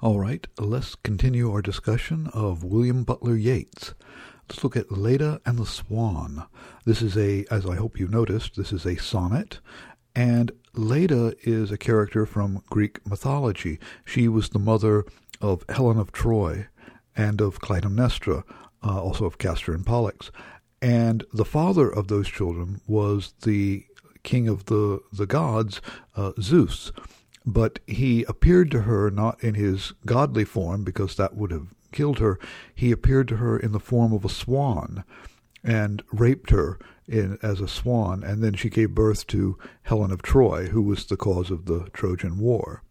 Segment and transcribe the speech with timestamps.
[0.00, 3.94] All right, let's continue our discussion of William Butler Yeats.
[4.48, 6.46] Let's look at Leda and the Swan.
[6.84, 9.58] This is a, as I hope you noticed, this is a sonnet,
[10.14, 13.80] and Leda is a character from Greek mythology.
[14.04, 15.04] She was the mother
[15.40, 16.68] of Helen of Troy
[17.16, 18.44] and of Clytemnestra,
[18.84, 20.30] uh, also of Castor and Pollux.
[20.80, 23.84] And the father of those children was the
[24.22, 25.80] king of the, the gods,
[26.14, 26.92] uh, Zeus.
[27.50, 32.18] But he appeared to her not in his godly form, because that would have killed
[32.18, 32.38] her.
[32.74, 35.02] He appeared to her in the form of a swan
[35.64, 40.20] and raped her in, as a swan, and then she gave birth to Helen of
[40.20, 42.82] Troy, who was the cause of the Trojan War.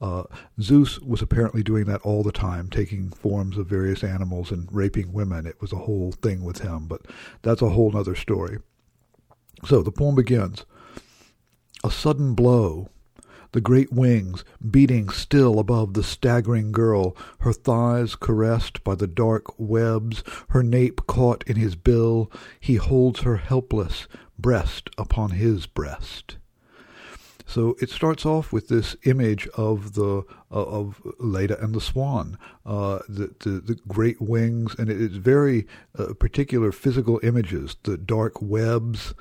[0.00, 0.22] Uh,
[0.60, 5.12] Zeus was apparently doing that all the time, taking forms of various animals and raping
[5.12, 5.46] women.
[5.46, 7.02] It was a whole thing with him, but
[7.42, 8.58] that's a whole other story.
[9.66, 10.64] So the poem begins
[11.82, 12.88] A sudden blow
[13.52, 19.58] the great wings beating still above the staggering girl, her thighs caressed by the dark
[19.58, 24.06] webs, her nape caught in his bill, he holds her helpless,
[24.38, 26.36] breast upon his breast.
[27.50, 32.38] So it starts off with this image of the uh, of Leda and the swan,
[32.64, 35.66] uh, the, the, the great wings, and it is very
[35.98, 39.14] uh, particular physical images, the dark webs,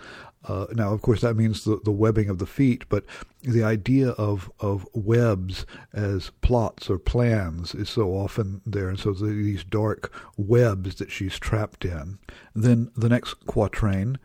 [0.45, 3.04] uh, now, of course, that means the, the webbing of the feet, but
[3.42, 8.90] the idea of, of webs as plots or plans is so often there.
[8.90, 12.20] And so these dark webs that she's trapped in.
[12.56, 14.18] Then the next quatrain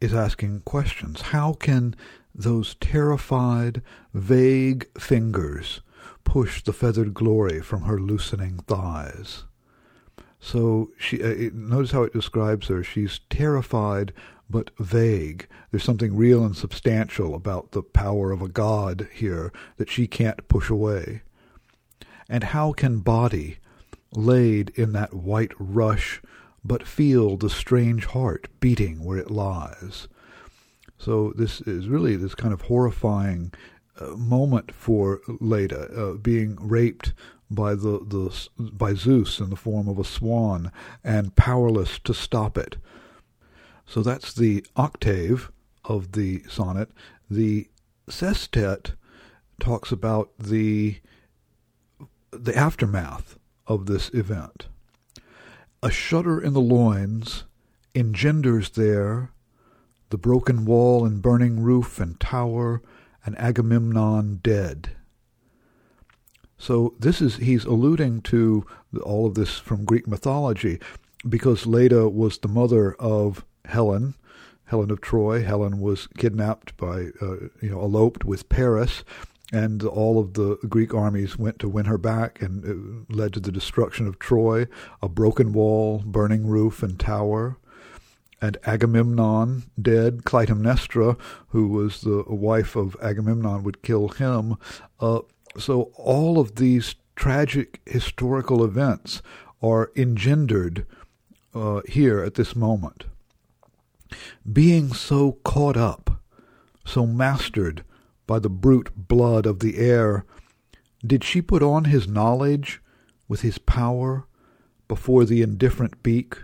[0.00, 1.20] is asking questions.
[1.20, 1.94] How can
[2.34, 3.80] those terrified,
[4.12, 5.80] vague fingers
[6.24, 9.44] push the feathered glory from her loosening thighs?
[10.40, 12.84] So she uh, notice how it describes her.
[12.84, 14.12] She's terrified
[14.50, 15.46] but vague.
[15.70, 20.48] There's something real and substantial about the power of a God here that she can't
[20.48, 21.22] push away.
[22.28, 23.58] And how can body,
[24.12, 26.22] laid in that white rush,
[26.64, 30.08] but feel the strange heart beating where it lies?
[30.98, 33.52] So this is really this kind of horrifying
[34.00, 37.12] uh, moment for Leda, uh, being raped
[37.50, 40.70] by the, the by Zeus in the form of a swan
[41.02, 42.76] and powerless to stop it.
[43.88, 45.50] So that's the octave
[45.84, 46.90] of the sonnet.
[47.30, 47.68] The
[48.08, 48.92] sestet
[49.58, 50.98] talks about the
[52.30, 54.68] the aftermath of this event.
[55.82, 57.44] A shudder in the loins
[57.94, 59.30] engenders there
[60.10, 62.82] the broken wall and burning roof and tower
[63.24, 64.90] and Agamemnon dead.
[66.58, 68.66] So this is he's alluding to
[69.02, 70.78] all of this from Greek mythology
[71.26, 74.14] because Leda was the mother of Helen,
[74.64, 75.42] Helen of Troy.
[75.42, 79.04] Helen was kidnapped by, uh, you know, eloped with Paris,
[79.52, 83.40] and all of the Greek armies went to win her back, and it led to
[83.40, 84.66] the destruction of Troy,
[85.02, 87.56] a broken wall, burning roof and tower.
[88.40, 91.18] And Agamemnon dead, Clytemnestra,
[91.48, 94.56] who was the wife of Agamemnon, would kill him.
[95.00, 95.20] Uh,
[95.58, 99.22] so all of these tragic historical events
[99.60, 100.86] are engendered
[101.54, 103.06] uh, here at this moment
[104.50, 106.22] being so caught up,
[106.84, 107.84] so mastered
[108.26, 110.24] by the brute blood of the air,
[111.06, 112.80] did she put on his knowledge
[113.28, 114.26] with his power
[114.86, 116.38] before the indifferent beak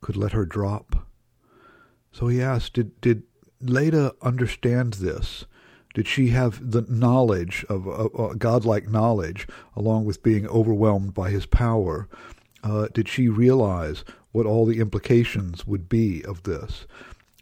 [0.00, 1.06] could let her drop?
[2.12, 3.22] So he asked, did, did
[3.60, 5.46] Leda understand this?
[5.94, 11.30] Did she have the knowledge of a, a godlike knowledge, along with being overwhelmed by
[11.30, 12.08] his power?
[12.64, 14.02] Uh, did she realize
[14.34, 16.88] what all the implications would be of this.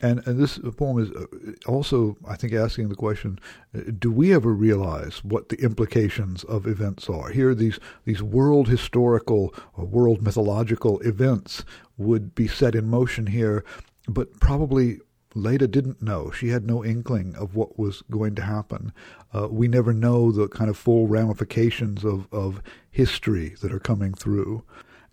[0.03, 1.27] And, and this poem is uh,
[1.67, 3.39] also, I think, asking the question:
[3.75, 7.31] uh, Do we ever realize what the implications of events are?
[7.31, 11.65] Here, these these world historical or world mythological events
[11.97, 13.65] would be set in motion here,
[14.07, 14.99] but probably
[15.35, 16.31] Leda didn't know.
[16.31, 18.93] She had no inkling of what was going to happen.
[19.33, 24.13] Uh, we never know the kind of full ramifications of, of history that are coming
[24.13, 24.63] through.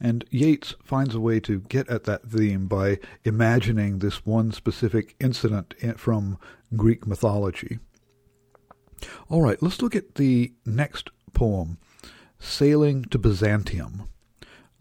[0.02, 5.16] And Yeats finds a way to get at that theme by imagining this one specific
[5.20, 6.38] incident from
[6.76, 7.80] Greek mythology.
[9.30, 11.78] All right, let's look at the next poem,
[12.40, 14.04] Sailing to Byzantium.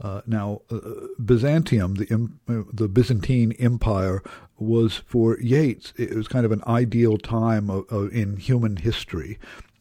[0.01, 0.79] Uh, now, uh,
[1.25, 4.23] Byzantium, the uh, the Byzantine Empire,
[4.57, 5.93] was for Yeats.
[5.97, 9.41] It was kind of an ideal time of, of, in human history,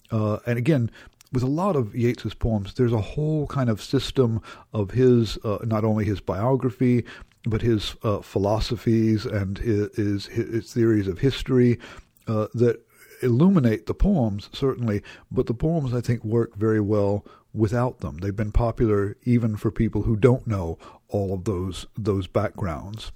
[0.10, 0.90] uh, and again,
[1.32, 4.42] with a lot of Yeats's poems, there's a whole kind of system
[4.74, 7.04] of his, uh, not only his biography,
[7.44, 11.80] but his uh, philosophies and his, his, his, theories of history
[12.28, 12.82] uh, that
[13.22, 15.02] illuminate the poems, certainly,
[15.32, 18.18] but the poems, I think, work very well without them.
[18.18, 20.78] They've been popular even for people who don't know
[21.08, 23.12] all of those those backgrounds.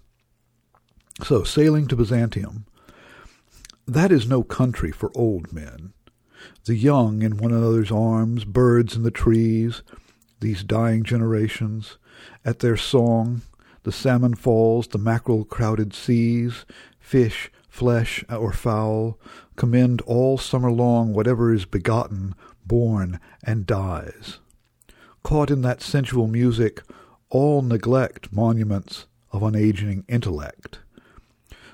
[1.24, 2.66] So, sailing to Byzantium.
[3.88, 5.94] That is no country for old men.
[6.66, 9.82] The young in one another's arms, birds in the trees,
[10.40, 11.98] these dying generations,
[12.44, 13.42] at their song,
[13.84, 16.66] the salmon falls, the mackerel crowded seas,
[17.00, 19.20] fish, flesh, or fowl,
[19.56, 22.36] commend all summer long whatever is begotten,
[22.66, 24.40] born, and dies.
[25.24, 26.82] Caught in that sensual music,
[27.30, 30.80] all neglect monuments of unaging intellect.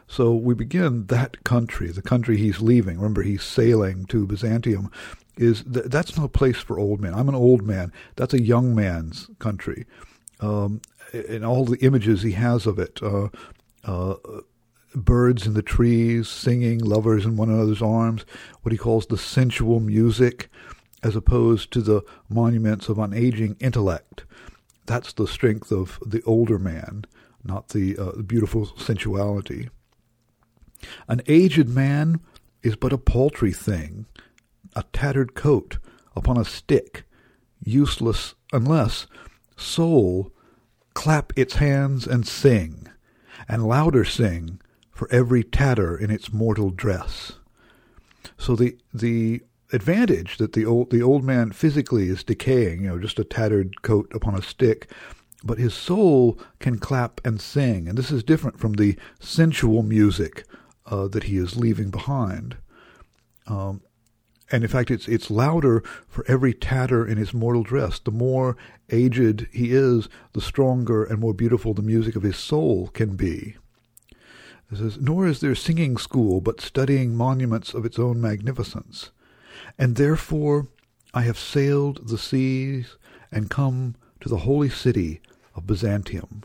[0.07, 2.98] So we begin that country, the country he's leaving.
[2.98, 4.89] Remember, he's sailing to Byzantium.
[5.36, 7.13] Is th- that's no place for old men.
[7.13, 7.92] I'm an old man.
[8.15, 9.86] That's a young man's country.
[10.39, 10.81] Um,
[11.13, 13.30] and all the images he has of it, uh,
[13.83, 14.15] uh,
[14.95, 18.25] birds in the trees singing, lovers in one another's arms,
[18.62, 20.50] what he calls the sensual music,
[21.04, 24.25] as opposed to the monuments of unaging intellect.
[24.86, 27.06] That's the strength of the older man,
[27.44, 29.69] not the uh, beautiful sensuality.
[31.08, 32.20] An aged man
[32.64, 34.06] is but a paltry thing,
[34.76, 35.78] a tattered coat
[36.16, 37.04] upon a stick,
[37.64, 39.08] useless unless
[39.56, 40.32] soul
[40.94, 42.88] clap its hands and sing,
[43.48, 44.60] and louder sing
[44.92, 47.34] for every tatter in its mortal dress.
[48.38, 49.42] So the the
[49.74, 53.82] advantage that the old the old man physically is decaying, you know, just a tattered
[53.82, 54.92] coat upon a stick,
[55.44, 60.46] but his soul can clap and sing, and this is different from the sensual music
[60.88, 62.57] uh, that he is leaving behind.
[63.48, 63.81] Um,
[64.51, 68.00] and in fact, it's it's louder for every tatter in his mortal dress.
[68.00, 68.56] The more
[68.89, 73.56] aged he is, the stronger and more beautiful the music of his soul can be.
[74.72, 79.12] It says, Nor is there singing school, but studying monuments of its own magnificence.
[79.78, 80.68] And therefore
[81.13, 82.98] I have sailed the seas
[83.31, 85.22] and come to the holy city
[85.56, 86.44] of Byzantium.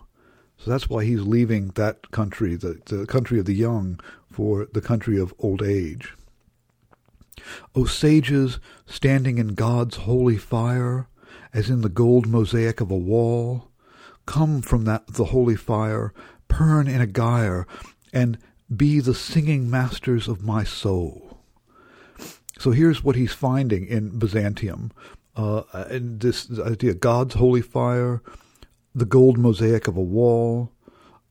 [0.57, 3.99] So that's why he's leaving that country, the, the country of the young,
[4.33, 6.15] for the country of old age.
[7.75, 11.09] O sages, standing in God's holy fire,
[11.53, 13.69] as in the gold mosaic of a wall,
[14.27, 16.13] come from that the holy fire,
[16.49, 17.67] perne in a gyre,
[18.13, 18.39] and
[18.75, 21.39] be the singing masters of my soul.
[22.59, 24.93] So here's what he's finding in Byzantium.
[25.35, 28.23] Uh, and this idea, God's holy fire,
[28.95, 30.71] the gold mosaic of a wall,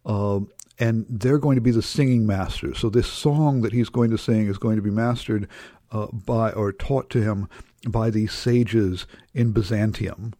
[0.06, 0.40] uh,
[0.82, 2.80] and they're going to be the singing masters.
[2.80, 5.48] So this song that he's going to sing is going to be mastered
[5.92, 7.48] uh, by or taught to him
[7.88, 10.34] by these sages in Byzantium.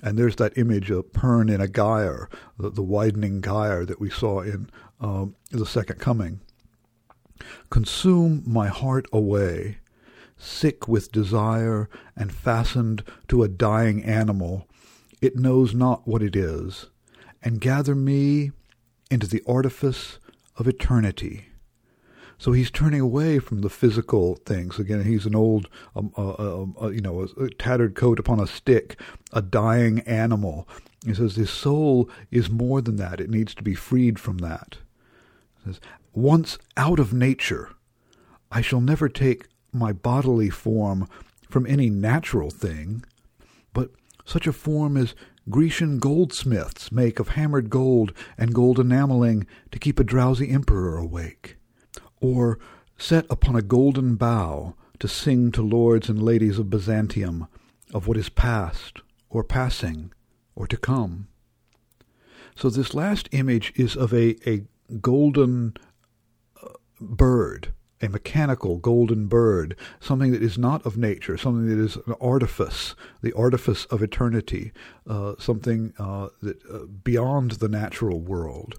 [0.00, 4.08] And there's that image of Perne in a gyre, the, the widening gyre that we
[4.08, 6.42] saw in um, the Second Coming.
[7.68, 9.78] Consume my heart away,
[10.36, 14.68] sick with desire and fastened to a dying animal.
[15.20, 16.86] It knows not what it is,
[17.42, 18.52] and gather me
[19.10, 20.18] into the artifice
[20.56, 21.46] of eternity.
[22.38, 24.78] So he's turning away from the physical things.
[24.78, 28.38] Again, he's an old, um, uh, uh, uh, you know, a, a tattered coat upon
[28.38, 29.00] a stick,
[29.32, 30.68] a dying animal.
[31.04, 33.20] He says his soul is more than that.
[33.20, 34.78] It needs to be freed from that.
[35.58, 35.80] He says,
[36.14, 37.70] once out of nature,
[38.52, 41.08] I shall never take my bodily form
[41.48, 43.04] from any natural thing,
[43.72, 43.90] but
[44.24, 45.14] such a form as
[45.50, 51.56] Grecian goldsmiths make of hammered gold and gold enameling to keep a drowsy emperor awake
[52.20, 52.58] or
[52.98, 57.46] set upon a golden bough to sing to lords and ladies of Byzantium
[57.94, 59.00] of what is past,
[59.30, 60.12] or passing,
[60.54, 61.28] or to come.
[62.54, 64.64] So this last image is of a, a
[65.00, 65.74] golden
[66.62, 66.68] uh,
[67.00, 72.14] bird, a mechanical golden bird, something that is not of nature, something that is an
[72.20, 74.72] artifice, the artifice of eternity,
[75.08, 78.78] uh, something uh, that uh, beyond the natural world.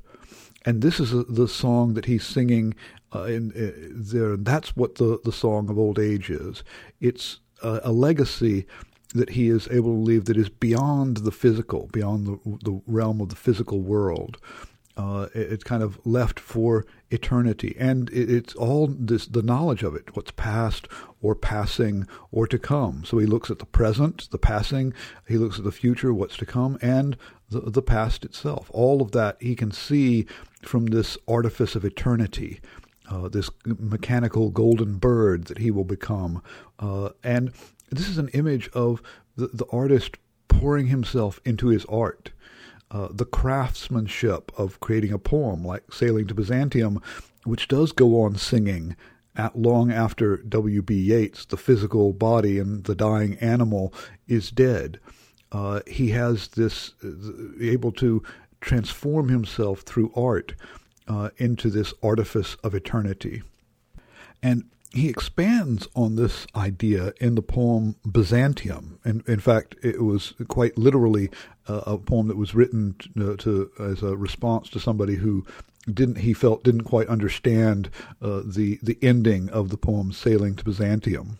[0.65, 2.75] And this is a, the song that he's singing
[3.13, 4.33] uh, in, in, there.
[4.33, 6.63] And that's what the, the song of old age is.
[6.99, 8.65] It's a, a, legacy
[9.15, 13.21] that he is able to leave that is beyond the physical, beyond the, the realm
[13.21, 14.37] of the physical world.
[14.99, 20.13] Uh, it's kind of left for eternity, and it's all this the knowledge of it,
[20.13, 20.89] what's past
[21.21, 23.05] or passing or to come.
[23.05, 24.93] So he looks at the present, the passing.
[25.25, 27.15] He looks at the future, what's to come, and
[27.49, 28.69] the, the past itself.
[28.73, 30.25] All of that he can see
[30.63, 32.59] from this artifice of eternity
[33.09, 36.41] uh, this mechanical golden bird that he will become.
[36.77, 37.53] Uh, and
[37.89, 39.01] this is an image of
[39.37, 40.17] the, the artist
[40.49, 42.31] pouring himself into his art.
[42.91, 47.01] Uh, the craftsmanship of creating a poem like Sailing to Byzantium,
[47.43, 48.95] which does go on singing
[49.35, 50.93] at long after W.B.
[50.93, 53.93] Yeats, the physical body and the dying animal,
[54.27, 54.99] is dead.
[55.51, 57.09] Uh, he has this uh,
[57.61, 58.23] able to
[58.61, 60.55] transform himself through art
[61.07, 63.41] uh, into this artifice of eternity.
[64.43, 68.99] And he expands on this idea in the poem Byzantium.
[69.05, 71.29] In fact, it was quite literally
[71.67, 75.45] uh, a poem that was written to, uh, to, as a response to somebody who
[75.91, 77.89] didn't he felt didn't quite understand
[78.21, 81.39] uh, the the ending of the poem "Sailing to Byzantium."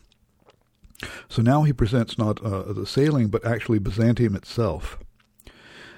[1.28, 5.00] So now he presents not uh, the sailing, but actually Byzantium itself.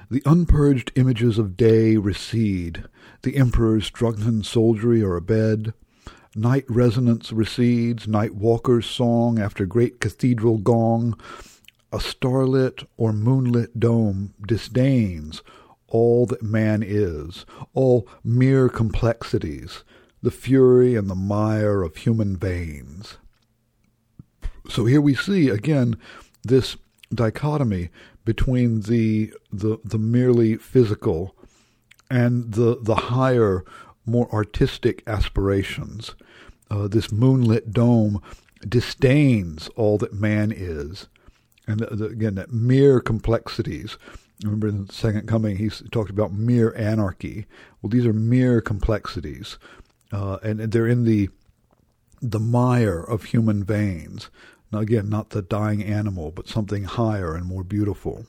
[0.10, 2.84] The unpurged images of day recede.
[3.24, 5.74] The emperor's drunken soldiery are abed.
[6.36, 11.20] Night resonance recedes, night walker's song after great cathedral gong.
[11.92, 15.42] A starlit or moonlit dome disdains
[15.92, 19.84] all that man is, all mere complexities,
[20.24, 23.18] the fury and the mire of human veins.
[24.70, 25.98] So here we see again
[26.44, 26.78] this
[27.14, 27.90] dichotomy
[28.24, 31.36] between the the, the merely physical
[32.10, 33.66] and the the higher,
[34.06, 36.16] more artistic aspirations.
[36.70, 38.22] Uh, this moonlit dome
[38.68, 41.08] disdains all that man is,
[41.68, 43.98] and the, the, again that mere complexities.
[44.44, 47.46] Remember in the Second Coming, he talked about mere anarchy.
[47.82, 49.60] Well, these are mere complexities,
[50.12, 51.30] uh, and, and they're in the
[52.22, 54.30] the mire of human veins.
[54.72, 58.26] Now, again, not the dying animal, but something higher and more beautiful.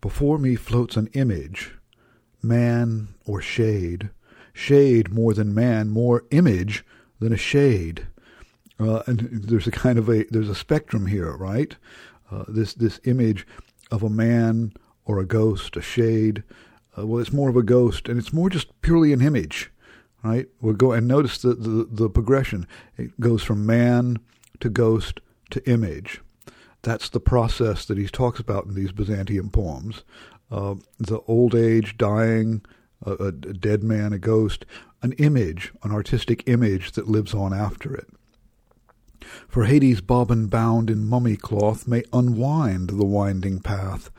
[0.00, 1.74] Before me floats an image,
[2.42, 4.10] man or shade,
[4.58, 6.84] shade more than man, more image
[7.20, 8.08] than a shade.
[8.80, 11.76] Uh, and there's a kind of a there's a spectrum here, right?
[12.30, 13.46] Uh, this this image
[13.90, 14.72] of a man
[15.04, 16.42] or a ghost, a shade.
[16.96, 19.70] Uh, well, it's more of a ghost, and it's more just purely an image,
[20.22, 20.48] right?
[20.60, 22.66] We'll go and notice the, the, the progression.
[22.96, 24.18] It goes from man
[24.60, 26.20] to ghost to image.
[26.82, 30.02] That's the process that he talks about in these Byzantium poems.
[30.50, 32.62] Uh, the old age, dying,
[33.04, 34.64] a, a dead man, a ghost,
[35.02, 38.08] an image, an artistic image that lives on after it.
[39.48, 44.10] For Hades bobbin bound in mummy cloth may unwind the winding path,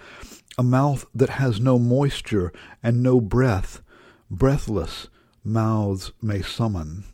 [0.58, 2.52] a mouth that has no moisture
[2.84, 3.82] and no breath,
[4.30, 5.08] breathless
[5.44, 7.06] mouths may summon.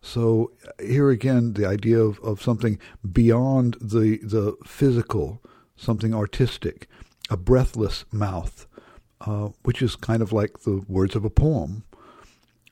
[0.00, 2.78] So here again, the idea of, of something
[3.10, 5.42] beyond the the physical,
[5.76, 6.88] something artistic,
[7.30, 8.66] a breathless mouth,
[9.20, 11.84] uh, which is kind of like the words of a poem.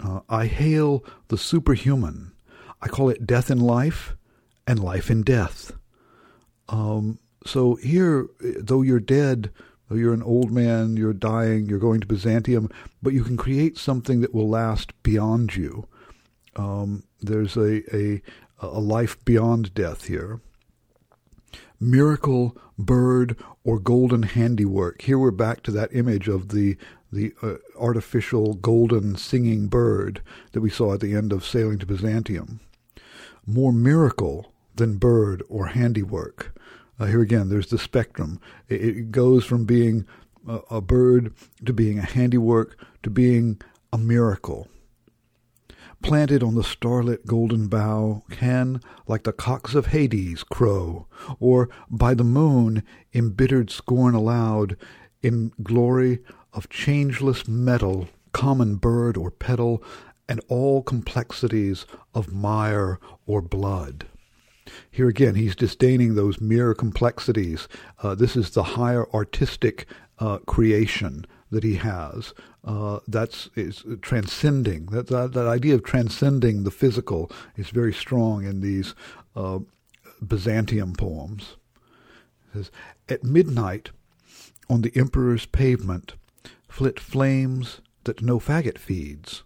[0.00, 2.32] Uh, I hail the superhuman.
[2.80, 4.16] I call it death in life
[4.66, 5.72] and life in death.
[6.68, 9.50] Um, so here, though you're dead,
[9.88, 12.70] though you're an old man, you're dying, you're going to Byzantium,
[13.02, 15.86] but you can create something that will last beyond you.
[16.56, 18.22] Um, there's a, a,
[18.60, 20.40] a life beyond death here.
[21.82, 25.02] Miracle, bird, or golden handiwork.
[25.02, 26.76] Here we're back to that image of the
[27.12, 30.22] the uh, artificial golden singing bird
[30.52, 32.60] that we saw at the end of Sailing to Byzantium.
[33.44, 36.56] More miracle than bird or handiwork.
[37.00, 38.40] Uh, here again, there's the spectrum.
[38.68, 40.06] It, it goes from being
[40.46, 41.34] a, a bird
[41.66, 43.60] to being a handiwork to being
[43.92, 44.68] a miracle
[46.02, 51.06] planted on the starlit golden bough, can, like the cocks of Hades, crow,
[51.40, 52.82] or by the moon,
[53.14, 54.76] embittered scorn aloud,
[55.22, 56.18] in glory
[56.52, 59.82] of changeless metal, common bird or petal,
[60.28, 64.06] and all complexities of mire or blood.
[64.90, 67.68] Here again, he's disdaining those mere complexities.
[68.02, 69.86] Uh, this is the higher artistic
[70.18, 72.32] uh, creation that he has.
[72.64, 74.86] Uh, that's is transcending.
[74.86, 78.94] That, that, that idea of transcending the physical is very strong in these
[79.36, 79.60] uh,
[80.26, 81.56] Byzantium poems.
[82.48, 82.70] It says,
[83.08, 83.90] At midnight,
[84.68, 86.14] on the emperor's pavement,
[86.68, 89.42] flit flames that no faggot feeds,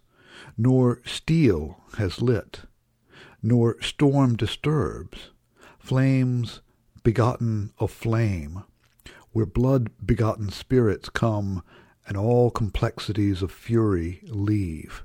[0.57, 2.61] nor steel has lit,
[3.43, 5.31] nor storm disturbs,
[5.77, 6.61] flames
[7.03, 8.63] begotten of flame,
[9.33, 11.63] where blood begotten spirits come
[12.07, 15.03] and all complexities of fury leave.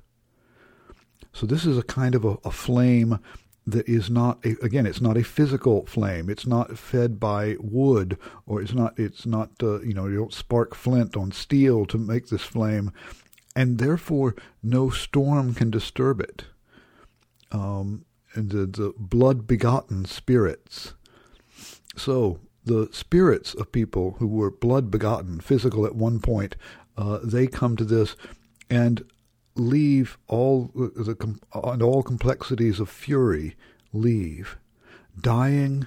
[1.32, 3.18] So this is a kind of a, a flame
[3.66, 6.28] that is not a, again it's not a physical flame.
[6.28, 10.32] It's not fed by wood or it's not it's not uh, you know you don't
[10.32, 12.92] spark flint on steel to make this flame
[13.54, 16.44] and therefore no storm can disturb it.
[17.50, 18.04] Um,
[18.34, 20.94] and the, the blood begotten spirits.
[21.96, 26.56] So the spirits of people who were blood begotten physical at one point
[26.96, 28.16] uh, they come to this
[28.70, 29.04] and
[29.54, 33.54] leave all the and all complexities of fury
[33.92, 34.56] leave,
[35.20, 35.86] dying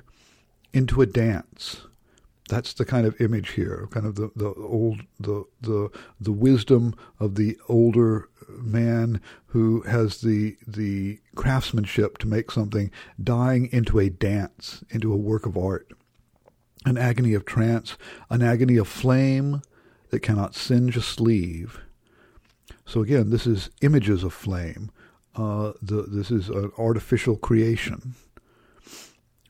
[0.74, 1.82] into a dance,
[2.48, 6.94] That's the kind of image here, kind of the, the old the the the wisdom
[7.20, 14.10] of the older man who has the the craftsmanship to make something dying into a
[14.10, 15.92] dance, into a work of art.
[16.86, 17.98] An agony of trance,
[18.30, 19.62] an agony of flame
[20.10, 21.82] that cannot singe a sleeve.
[22.86, 24.92] So again, this is images of flame.
[25.36, 28.16] Uh, the, this is an artificial creation.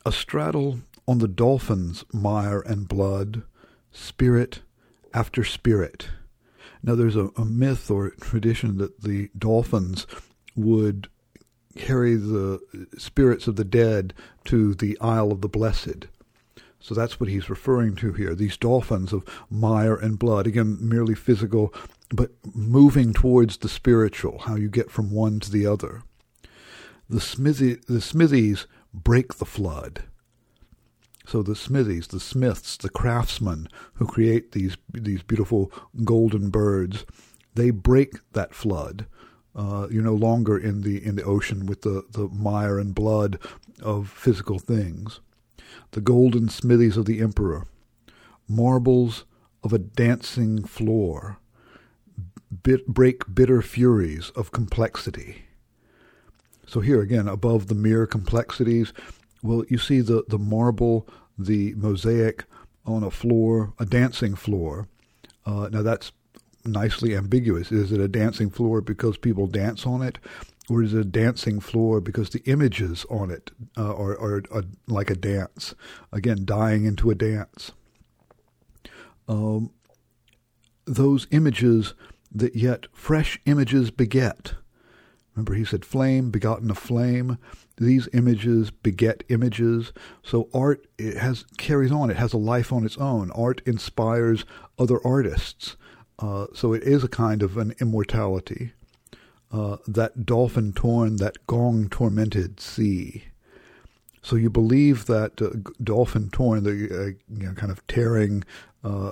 [0.05, 3.43] A straddle on the dolphin's mire and blood,
[3.91, 4.62] spirit
[5.13, 6.09] after spirit.
[6.81, 10.05] Now, there's a, a myth or tradition that the dolphins
[10.55, 11.09] would
[11.75, 12.59] carry the
[12.97, 14.13] spirits of the dead
[14.45, 16.07] to the Isle of the Blessed.
[16.86, 18.36] So that's what he's referring to here.
[18.36, 21.74] These dolphins of mire and blood, again, merely physical,
[22.12, 26.04] but moving towards the spiritual, how you get from one to the other.
[27.10, 30.04] The, smithy, the smithies break the flood.
[31.25, 35.72] So the smithies, the smiths, the craftsmen who create these these beautiful
[36.04, 37.04] golden birds,
[37.56, 39.08] they break that flood.
[39.56, 43.39] Uh, you're no longer in the in the ocean with the, the mire and blood
[43.82, 45.20] of physical things.
[45.91, 47.67] The golden smithies of the emperor,
[48.48, 49.25] marbles
[49.63, 51.38] of a dancing floor,
[52.63, 55.44] bit, break bitter furies of complexity.
[56.67, 58.94] So here again, above the mere complexities,
[59.44, 62.46] well, you see the, the marble, the mosaic
[62.86, 64.88] on a floor, a dancing floor.
[65.46, 66.12] Uh, now that's
[66.65, 67.72] nicely ambiguous.
[67.72, 70.17] Is it a dancing floor because people dance on it?
[70.69, 74.63] Or is it a dancing floor because the images on it uh, are, are, are,
[74.88, 75.75] like a dance?
[76.12, 77.72] Again, dying into a dance.
[79.27, 79.72] Um,
[80.86, 81.93] those images
[82.31, 84.53] that yet fresh images beget.
[85.36, 87.38] Remember, he said, flame begotten of flame
[87.77, 89.91] these images beget images.
[90.24, 92.10] So art it has carries on.
[92.10, 93.31] It has a life on its own.
[93.31, 94.45] Art inspires
[94.79, 95.75] other artists.
[96.17, 98.72] Uh, so it is a kind of an immortality.
[99.55, 103.24] Uh, that dolphin torn, that gong tormented sea.
[104.22, 107.05] So you believe that uh, dolphin torn, the uh,
[107.39, 108.44] you know, kind of tearing
[108.83, 109.11] uh,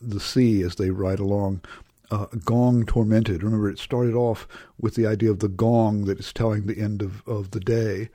[0.00, 1.60] the sea as they ride along,
[2.10, 3.42] uh, gong tormented.
[3.42, 4.48] Remember, it started off
[4.80, 8.08] with the idea of the gong that is telling the end of, of the day.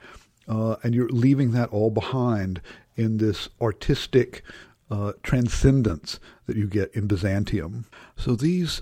[0.48, 2.62] Uh, and you're leaving that all behind
[2.96, 4.42] in this artistic
[4.90, 7.86] uh, transcendence that you get in Byzantium.
[8.18, 8.82] So these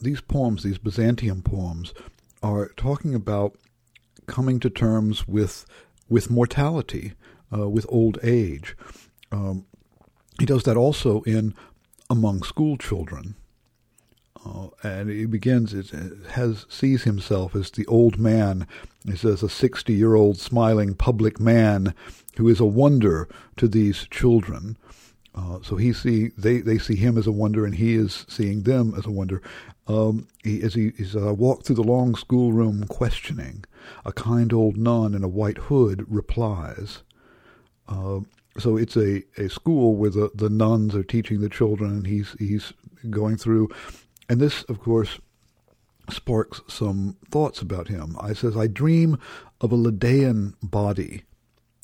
[0.00, 1.92] these poems, these Byzantium poems,
[2.42, 3.56] are talking about
[4.26, 5.66] coming to terms with
[6.08, 7.12] with mortality,
[7.52, 8.76] uh, with old age.
[9.30, 9.66] Um,
[10.38, 11.54] he does that also in
[12.08, 13.34] among school children.
[14.44, 15.90] Uh, and he begins, it
[16.30, 18.66] has sees himself as the old man.
[19.04, 21.94] He says, a 60 year old smiling public man
[22.36, 24.76] who is a wonder to these children.
[25.34, 28.62] Uh, so he see they, they see him as a wonder, and he is seeing
[28.62, 29.42] them as a wonder.
[29.88, 33.64] Um, he, as he is uh, walked through the long schoolroom questioning,
[34.04, 37.02] a kind old nun in a white hood replies.
[37.88, 38.20] Uh,
[38.58, 42.36] so it's a, a school where the, the nuns are teaching the children, and he's
[42.38, 42.72] he's
[43.10, 43.70] going through
[44.28, 45.18] and this, of course,
[46.10, 48.16] sparks some thoughts about him.
[48.20, 49.18] I says, I dream
[49.60, 51.22] of a Ledaean body.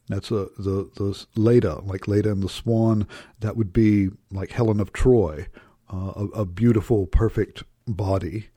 [0.09, 3.07] That's a, the, the Leda, like Leda and the Swan.
[3.41, 5.47] That would be like Helen of Troy,
[5.93, 8.49] uh, a, a beautiful, perfect body.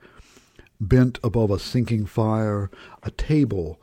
[0.79, 2.69] Bent above a sinking fire,
[3.03, 3.79] a table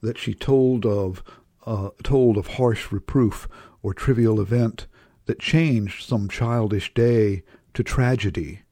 [0.00, 1.22] that she told of,
[1.64, 3.48] uh, told of harsh reproof
[3.82, 4.86] or trivial event
[5.26, 7.42] that changed some childish day
[7.74, 8.62] to tragedy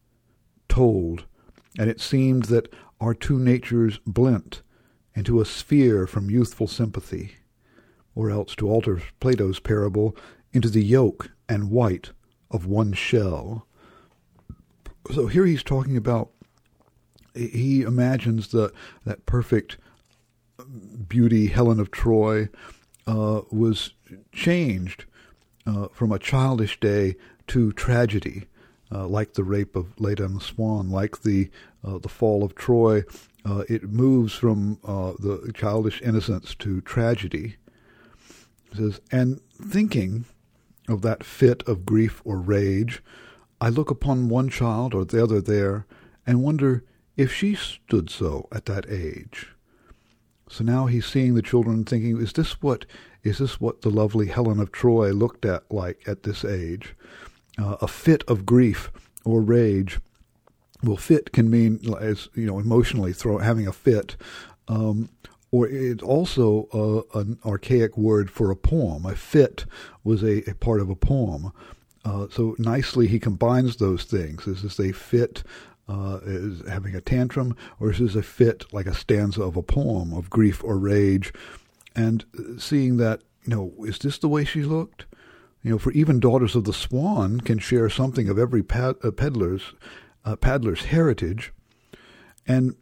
[0.68, 1.24] told,
[1.78, 4.62] and it seemed that our two natures blent
[5.14, 7.32] into a sphere from youthful sympathy,
[8.14, 10.16] or else, to alter Plato's parable,
[10.52, 12.12] into the yolk and white
[12.50, 13.66] of one shell.
[15.12, 16.30] So here he's talking about,
[17.34, 18.72] he imagines the,
[19.04, 19.76] that perfect
[21.08, 22.48] beauty, Helen of Troy,
[23.06, 23.94] uh, was
[24.32, 25.04] changed
[25.66, 27.16] uh, from a childish day
[27.48, 28.46] to tragedy
[28.92, 31.50] uh, like the rape of Leda and the Swan, like the
[31.84, 33.04] uh, the fall of Troy,
[33.44, 37.56] uh, it moves from uh, the childish innocence to tragedy.
[38.76, 40.26] Says, and thinking
[40.88, 43.02] of that fit of grief or rage,
[43.60, 45.86] I look upon one child or the other there,
[46.26, 46.84] and wonder
[47.16, 49.48] if she stood so at that age.
[50.48, 52.86] So now he's seeing the children, thinking, is this what
[53.22, 56.94] is this what the lovely Helen of Troy looked at like at this age?
[57.60, 58.90] uh, a fit of grief
[59.24, 60.00] or rage.
[60.82, 64.16] Well, fit can mean as you know emotionally throw having a fit,
[64.68, 65.10] um,
[65.50, 66.68] or it's also
[67.12, 69.04] uh, an archaic word for a poem.
[69.04, 69.66] A fit
[70.04, 71.52] was a, a part of a poem.
[72.04, 74.46] Uh, so nicely he combines those things.
[74.46, 75.42] Is this a fit
[75.88, 79.62] uh, is having a tantrum, or is this a fit like a stanza of a
[79.62, 81.32] poem of grief or rage?
[81.96, 82.24] And
[82.58, 85.06] seeing that, you know, is this the way she looked?
[85.62, 89.10] You know, for even daughters of the swan can share something of every pad, uh,
[89.10, 89.74] peddler's
[90.24, 91.52] uh, paddler's heritage,
[92.46, 92.76] and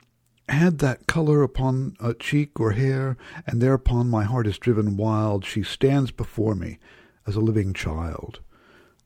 [0.48, 5.44] had that color upon a cheek or hair, and thereupon my heart is driven wild.
[5.44, 6.78] She stands before me
[7.26, 8.40] as a living child.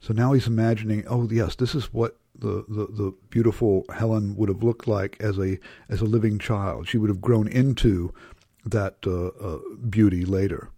[0.02, 4.48] So now he's imagining, oh yes, this is what the, the, the beautiful Helen would
[4.48, 6.88] have looked like as a as a living child.
[6.88, 8.12] She would have grown into
[8.64, 10.70] that uh, uh, beauty later.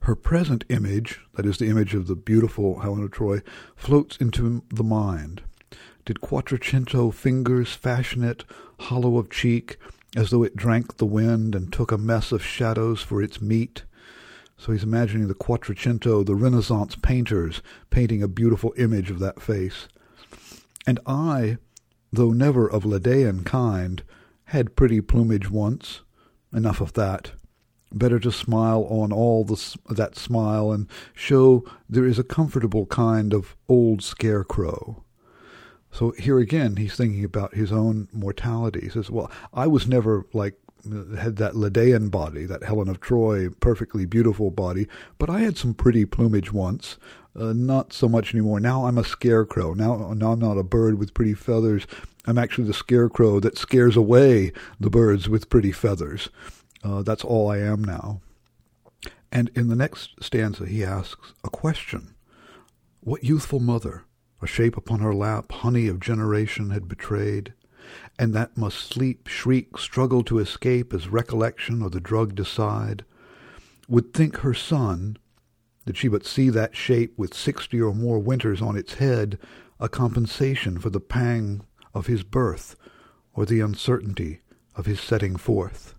[0.00, 3.42] Her present image, that is the image of the beautiful Helen of Troy,
[3.76, 5.42] floats into the mind.
[6.06, 8.44] Did Quattrocento fingers fashion it,
[8.80, 9.76] hollow of cheek,
[10.16, 13.84] as though it drank the wind and took a mess of shadows for its meat?
[14.62, 19.88] So he's imagining the Quattrocento, the Renaissance painters, painting a beautiful image of that face.
[20.86, 21.56] And I,
[22.12, 24.04] though never of Ledaean kind,
[24.44, 26.02] had pretty plumage once.
[26.52, 27.32] Enough of that.
[27.90, 33.34] Better to smile on all the, that smile and show there is a comfortable kind
[33.34, 35.02] of old scarecrow.
[35.90, 38.82] So here again, he's thinking about his own mortality.
[38.82, 43.48] He says, "Well, I was never like had that Ledaean body, that Helen of Troy,
[43.48, 46.98] perfectly beautiful body, but I had some pretty plumage once.
[47.38, 48.60] Uh, not so much anymore.
[48.60, 49.72] Now I'm a scarecrow.
[49.74, 51.86] Now, now I'm not a bird with pretty feathers.
[52.26, 56.28] I'm actually the scarecrow that scares away the birds with pretty feathers.
[56.84, 58.20] Uh, that's all I am now.
[59.30, 62.14] And in the next stanza, he asks a question
[63.00, 64.04] What youthful mother,
[64.42, 67.54] a shape upon her lap, honey of generation had betrayed?
[68.18, 73.04] And that must sleep, shriek, struggle to escape as recollection or the drug decide,
[73.88, 75.16] would think her son,
[75.86, 79.38] did she but see that shape with sixty or more winters on its head,
[79.80, 81.62] a compensation for the pang
[81.94, 82.76] of his birth
[83.34, 84.40] or the uncertainty
[84.76, 85.94] of his setting forth.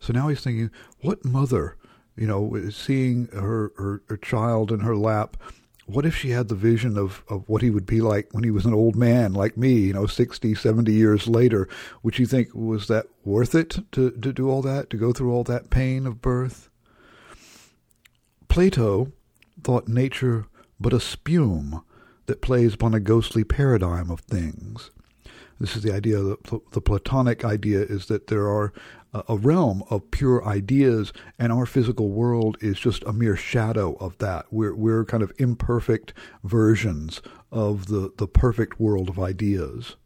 [0.00, 0.70] So now he's thinking,
[1.00, 1.76] what mother,
[2.16, 5.36] you know, seeing her, her, her child in her lap,
[5.86, 8.50] what if she had the vision of, of what he would be like when he
[8.50, 11.68] was an old man like me, you know, 60, 70 years later?
[12.02, 15.32] Would you think, was that worth it to, to do all that, to go through
[15.32, 16.70] all that pain of birth?
[18.48, 19.12] Plato
[19.62, 20.46] thought nature
[20.78, 21.82] but a spume
[22.26, 24.90] that plays upon a ghostly paradigm of things.
[25.58, 28.72] This is the idea, the, the Platonic idea is that there are
[29.12, 34.16] a realm of pure ideas, and our physical world is just a mere shadow of
[34.18, 34.46] that.
[34.50, 37.20] We're, we're kind of imperfect versions
[37.50, 39.96] of the, the perfect world of ideas.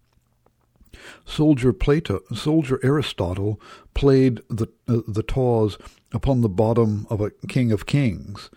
[1.24, 3.60] Soldier Plato, soldier Aristotle
[3.94, 5.76] played the uh, the taws
[6.12, 8.50] upon the bottom of a king of kings.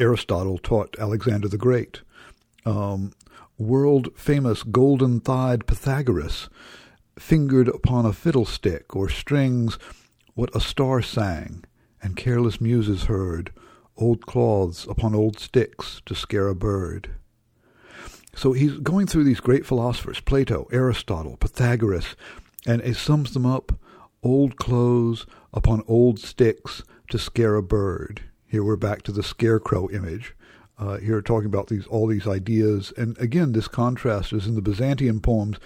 [0.00, 2.02] Aristotle taught Alexander the Great.
[2.66, 3.12] Um,
[3.56, 6.48] world famous golden thighed Pythagoras
[7.20, 9.78] fingered upon a fiddlestick or strings
[10.34, 11.64] what a star sang,
[12.00, 13.52] and careless muses heard,
[13.96, 17.10] old cloths upon old sticks to scare a bird.
[18.36, 22.14] So he's going through these great philosophers, Plato, Aristotle, Pythagoras,
[22.66, 23.72] and he sums them up
[24.22, 28.22] old clothes upon old sticks to scare a bird.
[28.46, 30.34] Here we're back to the scarecrow image.
[30.78, 34.62] Uh, here talking about these all these ideas, and again, this contrast is in the
[34.62, 35.56] Byzantine poems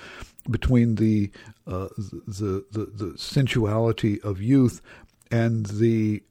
[0.50, 1.30] between the
[1.66, 4.80] uh, the, the the sensuality of youth
[5.30, 6.22] and the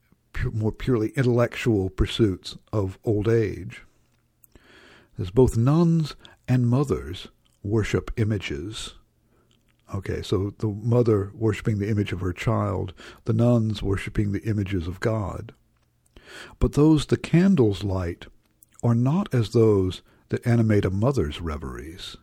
[0.54, 3.84] more purely intellectual pursuits of old age.
[5.19, 6.15] As both nuns
[6.47, 7.28] and mothers
[7.63, 8.95] worship images.
[9.93, 12.93] Okay, so the mother worshiping the image of her child,
[13.26, 15.54] the nuns worshiping the images of God.
[16.60, 18.28] But those the candles light
[18.82, 22.15] are not as those that animate a mother's reveries,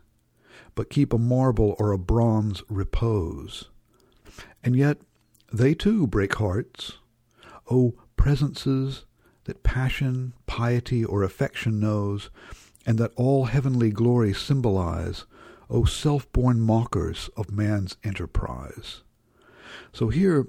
[0.75, 3.69] but keep a marble or a bronze repose.
[4.63, 4.97] And yet
[5.51, 6.97] they too break hearts.
[7.69, 9.05] O oh, presences
[9.49, 12.29] that passion, piety, or affection knows,
[12.85, 15.25] and that all heavenly glory symbolize,
[15.71, 19.01] O self-born mockers of man's enterprise.
[19.91, 20.47] So here,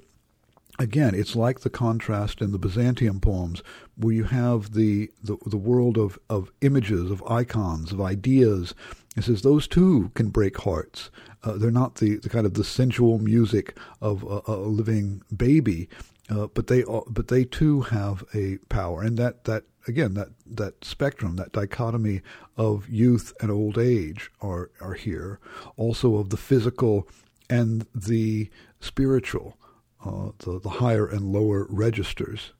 [0.78, 3.62] again, it's like the contrast in the Byzantium poems,
[3.96, 8.74] where you have the, the, the world of, of images, of icons, of ideas.
[9.16, 11.10] It says those too can break hearts.
[11.42, 15.88] Uh, they're not the, the kind of the sensual music of a, a living baby,
[16.28, 20.84] uh, but they but they too have a power, and that that again that that
[20.84, 22.22] spectrum, that dichotomy
[22.56, 25.40] of youth and old age are are here.
[25.76, 27.08] Also of the physical
[27.48, 29.56] and the spiritual,
[30.04, 32.52] uh, the the higher and lower registers.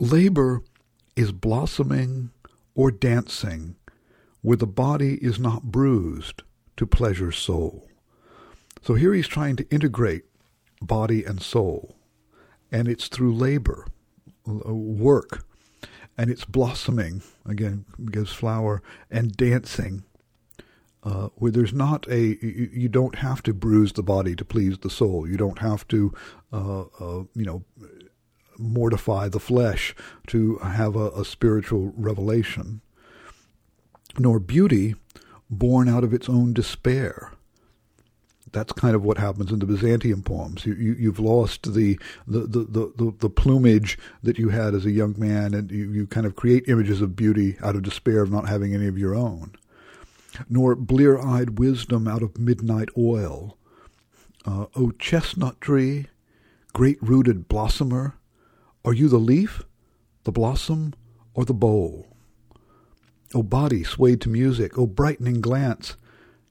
[0.00, 0.64] Labor
[1.14, 2.30] is blossoming
[2.74, 3.76] or dancing
[4.42, 6.42] where the body is not bruised
[6.76, 7.88] to pleasure soul.
[8.82, 10.24] So here he's trying to integrate
[10.80, 11.96] body and soul,
[12.70, 13.86] and it's through labor,
[14.46, 15.44] uh, work,
[16.18, 20.02] and it's blossoming, again, gives flower, and dancing,
[21.04, 24.78] uh, where there's not a, you, you, don't have to bruise the body to please
[24.78, 25.28] the soul.
[25.28, 26.12] You don't have to,
[26.52, 27.64] uh, uh, you know,
[28.58, 29.94] mortify the flesh
[30.28, 32.82] to have a, a spiritual revelation,
[34.18, 34.94] nor beauty
[35.50, 37.32] born out of its own despair.
[38.52, 40.66] That's kind of what happens in the Byzantium poems.
[40.66, 44.90] You, you, have lost the, the, the, the, the plumage that you had as a
[44.90, 48.30] young man, and you, you kind of create images of beauty out of despair of
[48.30, 49.52] not having any of your own.
[50.50, 53.56] Nor blear eyed wisdom out of midnight oil.
[54.44, 56.08] Uh, o chestnut tree,
[56.74, 58.16] great rooted blossomer,
[58.84, 59.62] are you the leaf,
[60.24, 60.92] the blossom,
[61.34, 62.11] or the bole?
[63.34, 65.96] O body swayed to music, O brightening glance,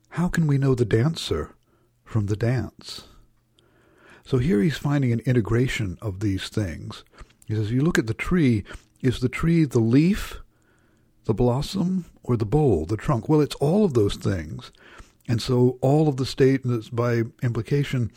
[0.09, 1.55] how can we know the dancer
[2.03, 3.07] from the dance?
[4.25, 7.03] So here he's finding an integration of these things.
[7.45, 8.63] He says, you look at the tree,
[9.01, 10.41] is the tree the leaf,
[11.25, 13.27] the blossom, or the bole, the trunk?
[13.27, 14.71] Well, it's all of those things.
[15.27, 18.11] And so all of the statements, by implication,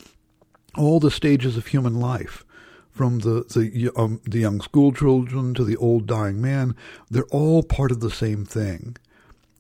[0.77, 2.45] all the stages of human life
[2.95, 6.77] from the the, um, the young school children to the old dying man,
[7.11, 8.97] they're all part of the same thing.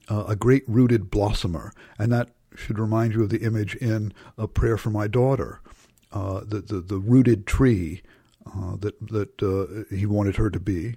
[0.08, 4.46] Uh, a great rooted blossomer, and that should remind you of the image in a
[4.46, 5.60] prayer for my daughter,
[6.12, 8.02] uh, the, the the rooted tree
[8.46, 10.96] uh, that that uh, he wanted her to be,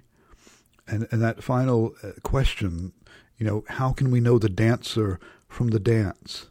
[0.86, 2.92] and and that final uh, question,
[3.36, 6.46] you know, how can we know the dancer from the dance?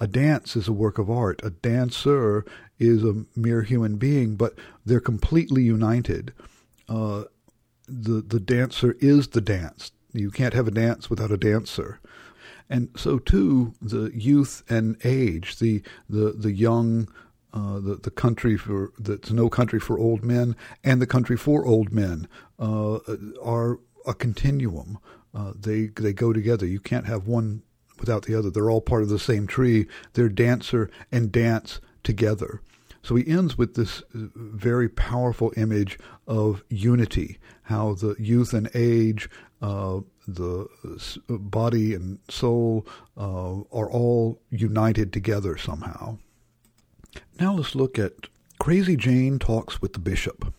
[0.00, 1.40] A dance is a work of art.
[1.44, 2.44] A dancer
[2.80, 6.32] is a mere human being, but they're completely united.
[6.88, 7.24] Uh,
[7.86, 9.92] the the dancer is the dance.
[10.12, 12.00] You can't have a dance without a dancer.
[12.68, 17.08] And so too, the youth and age, the the the young,
[17.52, 21.66] uh, the the country for that's no country for old men, and the country for
[21.66, 22.98] old men uh,
[23.42, 24.98] are a continuum.
[25.34, 26.66] Uh, they they go together.
[26.66, 27.62] You can't have one
[27.98, 28.50] without the other.
[28.50, 29.86] They're all part of the same tree.
[30.14, 32.62] They're dancer and dance together.
[33.02, 38.70] So he ends with this uh, very powerful image of unity, how the youth and
[38.74, 39.28] age,
[39.62, 40.68] uh, the
[41.28, 42.86] body and soul
[43.16, 46.18] uh, are all united together somehow.
[47.40, 50.52] Now let's look at Crazy Jane Talks with the Bishop.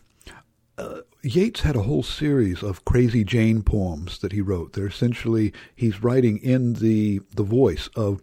[0.76, 4.72] Uh, Yeats had a whole series of Crazy Jane poems that he wrote.
[4.72, 8.20] They're essentially, he's writing in the, the voice of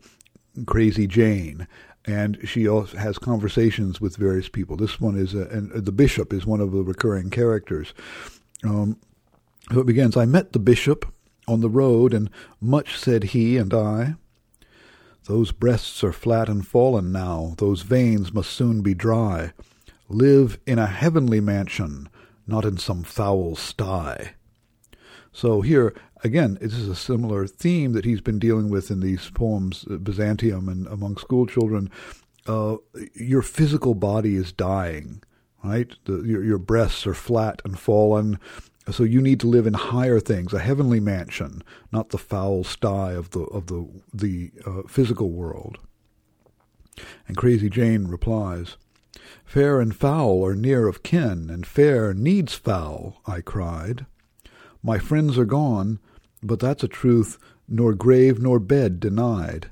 [0.66, 1.66] Crazy Jane,
[2.10, 4.76] and she also has conversations with various people.
[4.76, 7.94] This one is, a, and the bishop is one of the recurring characters.
[8.64, 8.98] Um,
[9.72, 11.06] so it begins I met the bishop
[11.48, 14.16] on the road, and much said he and I.
[15.26, 19.54] Those breasts are flat and fallen now, those veins must soon be dry.
[20.08, 22.10] Live in a heavenly mansion
[22.50, 24.34] not in some foul sty.
[25.32, 29.30] So here, again, this is a similar theme that he's been dealing with in these
[29.30, 31.90] poems, uh, Byzantium and among school children.
[32.46, 32.78] Uh,
[33.14, 35.22] your physical body is dying,
[35.64, 35.94] right?
[36.06, 38.40] The, your, your breasts are flat and fallen.
[38.92, 43.12] So you need to live in higher things, a heavenly mansion, not the foul sty
[43.12, 45.78] of the of the the uh, physical world.
[47.28, 48.78] And Crazy Jane replies,
[49.46, 54.06] Fair and foul are near of kin, and fair needs foul, I cried.
[54.82, 56.00] My friends are gone,
[56.42, 59.70] but that's a truth nor grave nor bed denied,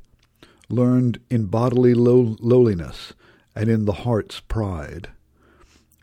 [0.69, 3.13] learned in bodily low- lowliness
[3.55, 5.09] and in the heart's pride.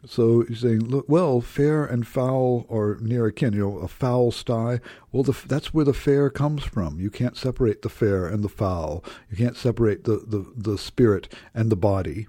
[0.07, 3.55] So he's saying, look, well, fair and foul are near akin.
[3.55, 4.81] You know, a foul sty.
[5.11, 7.01] Well, the, that's where the fair comes from.
[7.01, 9.03] You can't separate the fair and the foul.
[9.31, 12.27] You can't separate the, the, the spirit and the body.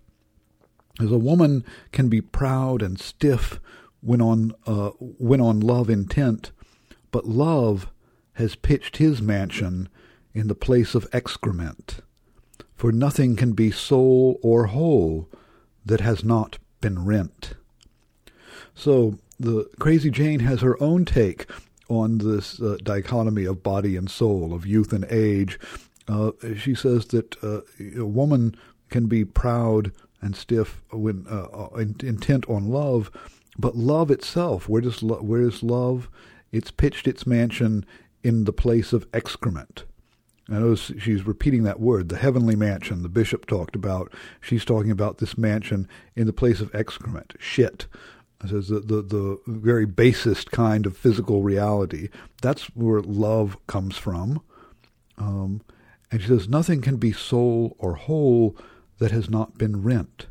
[1.01, 3.59] As a woman can be proud and stiff
[3.99, 6.51] when on uh, when on love intent,
[7.11, 7.91] but love
[8.35, 9.89] has pitched his mansion
[10.33, 12.01] in the place of excrement.
[12.75, 15.29] For nothing can be soul or whole
[15.85, 17.53] that has not been rent.
[18.73, 21.47] So the Crazy Jane has her own take
[21.87, 25.59] on this uh, dichotomy of body and soul, of youth and age.
[26.07, 27.61] Uh, she says that uh,
[27.97, 28.55] a woman
[28.89, 33.11] can be proud and stiff when uh, uh intent on love,
[33.57, 34.67] but love itself.
[34.67, 36.09] Where does lo- where is love?
[36.51, 37.85] It's pitched its mansion
[38.25, 39.83] in the place of excrement.
[40.49, 44.11] I notice she's repeating that word, the heavenly mansion the bishop talked about.
[44.41, 47.85] She's talking about this mansion in the place of excrement, shit.
[48.43, 52.09] It says the, the, the very basest kind of physical reality.
[52.41, 54.41] That's where love comes from.
[55.19, 55.61] Um,
[56.11, 58.57] and she says, nothing can be soul or whole
[58.97, 60.25] that has not been rent.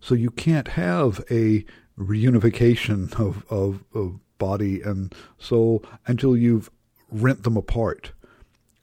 [0.00, 1.66] So you can't have a
[1.98, 6.70] reunification of, of, of body and soul until you've
[7.10, 8.12] rent them apart.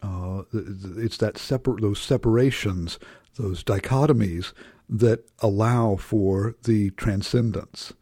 [0.01, 2.99] Uh, it's that separate those separations,
[3.35, 4.51] those dichotomies
[4.89, 7.93] that allow for the transcendence.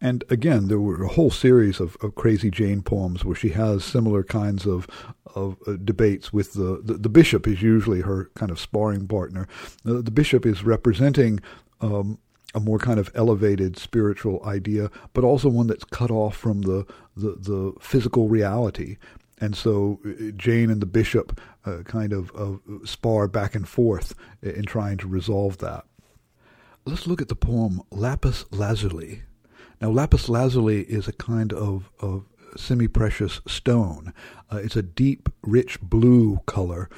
[0.00, 3.84] And again, there were a whole series of, of Crazy Jane poems where she has
[3.84, 4.88] similar kinds of
[5.34, 9.48] of uh, debates with the, the, the bishop is usually her kind of sparring partner.
[9.82, 11.40] the bishop is representing
[11.80, 12.18] um,
[12.54, 16.84] a more kind of elevated spiritual idea, but also one that's cut off from the
[17.16, 18.96] the, the physical reality.
[19.42, 24.14] And so uh, Jane and the bishop uh, kind of uh, spar back and forth
[24.40, 25.84] in trying to resolve that.
[26.86, 29.22] Let's look at the poem Lapis Lazuli
[29.82, 32.24] now, lapis lazuli is a kind of, of
[32.56, 34.14] semi precious stone.
[34.50, 36.88] Uh, it's a deep, rich blue color,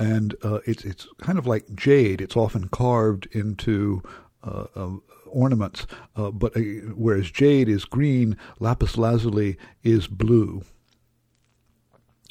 [0.00, 2.20] and uh, it's, it's kind of like jade.
[2.20, 4.02] It's often carved into
[4.42, 5.86] uh, ornaments,
[6.16, 6.54] uh, but
[6.96, 10.64] whereas jade is green, lapis lazuli is blue.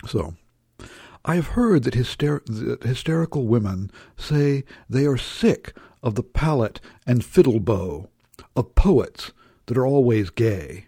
[0.07, 0.35] So,
[1.23, 6.79] I have heard that, hyster- that hysterical women say they are sick of the palette
[7.05, 8.09] and fiddle bow,
[8.55, 9.31] of poets
[9.67, 10.85] that are always gay.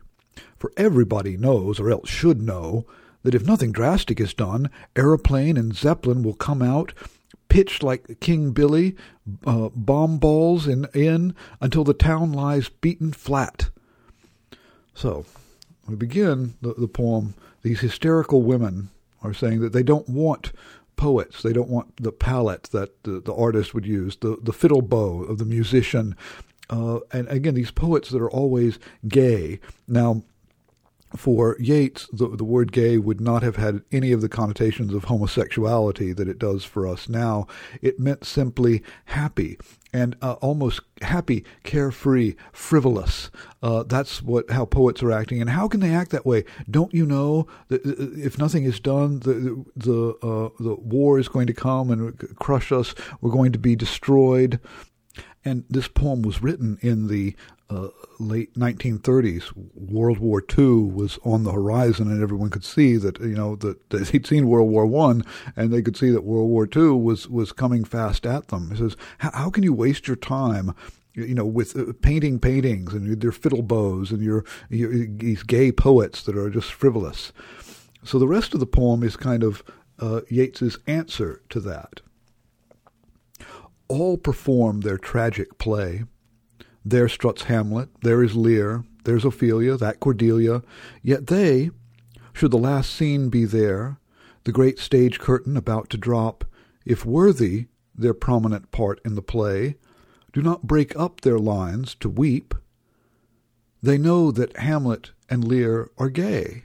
[0.58, 2.86] For everybody knows, or else should know,
[3.22, 6.94] that if nothing drastic is done, Aeroplane and Zeppelin will come out,
[7.48, 8.96] pitched like King Billy,
[9.46, 13.70] uh, bomb balls in, in until the town lies beaten flat.
[14.94, 15.26] So,
[15.88, 17.36] we begin the, the poem.
[17.62, 18.90] These hysterical women
[19.24, 20.52] are saying that they don't want
[20.96, 21.42] poets.
[21.42, 25.24] They don't want the palette that the, the artist would use, the, the fiddle bow
[25.24, 26.16] of the musician,
[26.70, 29.60] uh, and again, these poets that are always gay.
[29.88, 30.24] Now,
[31.16, 35.06] for Yeats, the, the word gay would not have had any of the connotations of
[35.06, 37.48] homosexuality that it does for us now.
[37.82, 39.58] It meant simply happy
[39.94, 43.30] and uh, almost happy, carefree, frivolous.
[43.62, 45.40] Uh, that's what how poets are acting.
[45.40, 46.44] And how can they act that way?
[46.70, 51.28] Don't you know that uh, if nothing is done, the the uh, the war is
[51.28, 52.96] going to come and crush us.
[53.22, 54.60] We're going to be destroyed.
[55.46, 57.36] And this poem was written in the
[57.70, 59.52] uh, late 1930s.
[59.76, 63.90] World War II was on the horizon, and everyone could see that you know that,
[63.90, 65.24] that he'd seen World War One,
[65.56, 68.72] and they could see that World War II was was coming fast at them.
[68.72, 70.74] He says, "How can you waste your time?"
[71.16, 75.72] you know, with uh, painting paintings and their fiddle bows and your, your, these gay
[75.72, 77.32] poets that are just frivolous.
[78.04, 79.64] So the rest of the poem is kind of
[80.00, 82.02] uh, Yeats's answer to that
[83.94, 86.04] all perform their tragic play.
[86.84, 90.64] There struts Hamlet, there is Lear, there's Ophelia, that Cordelia,
[91.02, 91.70] yet they,
[92.34, 94.00] should the last scene be there,
[94.46, 96.44] the great stage curtain about to drop,
[96.86, 99.76] if worthy their prominent part in the play,
[100.34, 102.56] do not break up their lines to weep.
[103.82, 106.64] They know that Hamlet and Lear are gay,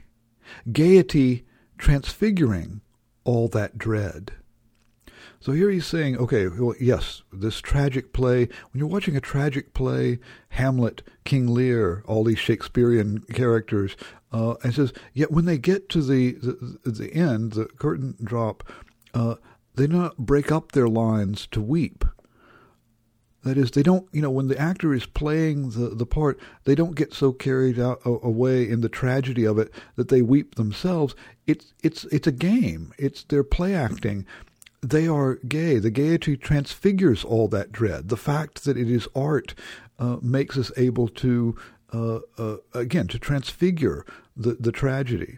[0.71, 1.45] gaiety
[1.77, 2.81] transfiguring
[3.23, 4.31] all that dread.
[5.41, 9.73] So here he's saying, okay, well, yes, this tragic play, when you're watching a tragic
[9.73, 13.95] play, Hamlet, King Lear, all these Shakespearean characters,
[14.33, 18.69] uh, and says, yet when they get to the, the, the end, the curtain drop,
[19.13, 19.35] uh,
[19.75, 22.03] they not break up their lines to weep.
[23.43, 26.75] That is, they don't, you know, when the actor is playing the, the part, they
[26.75, 31.15] don't get so carried out, away in the tragedy of it that they weep themselves.
[31.47, 32.91] It's, it's, it's a game.
[32.97, 34.25] It's their play acting
[34.81, 35.77] they are gay.
[35.79, 38.09] The gaiety transfigures all that dread.
[38.09, 39.53] The fact that it is art
[39.97, 41.57] uh, makes us able to,
[41.91, 45.37] uh, uh, again, to transfigure the, the tragedy.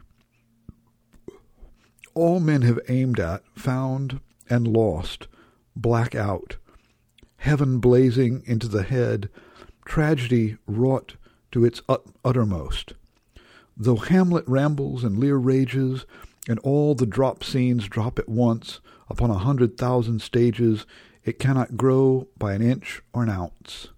[2.14, 5.28] All men have aimed at, found, and lost,
[5.76, 6.58] black out,
[7.38, 9.30] heaven blazing into the head,
[9.86, 11.16] tragedy wrought
[11.52, 12.94] to its ut- uttermost.
[13.78, 16.06] Though Hamlet rambles and Lear rages,
[16.48, 18.80] and all the drop scenes drop at once,
[19.12, 20.86] upon a hundred thousand stages,
[21.24, 23.90] it cannot grow by an inch or an ounce.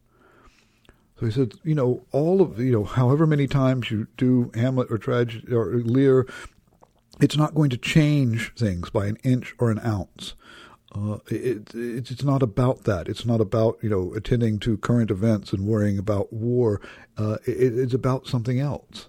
[1.20, 4.92] So he said, you know, all of you know, however many times you do Hamlet
[4.92, 6.28] or tragedy or Lear,
[7.22, 10.34] it's not going to change things by an inch or an ounce.
[10.96, 13.08] Uh, it, it, it's not about that.
[13.08, 16.82] It's not about you know attending to current events and worrying about war.
[17.18, 19.08] Uh, it, it's about something else.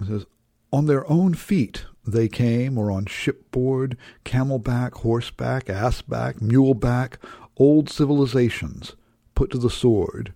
[0.00, 0.26] It says,
[0.72, 7.14] on their own feet they came, or on shipboard, camelback, horseback, assback, muleback,
[7.56, 8.94] old civilizations,
[9.34, 10.32] put to the sword.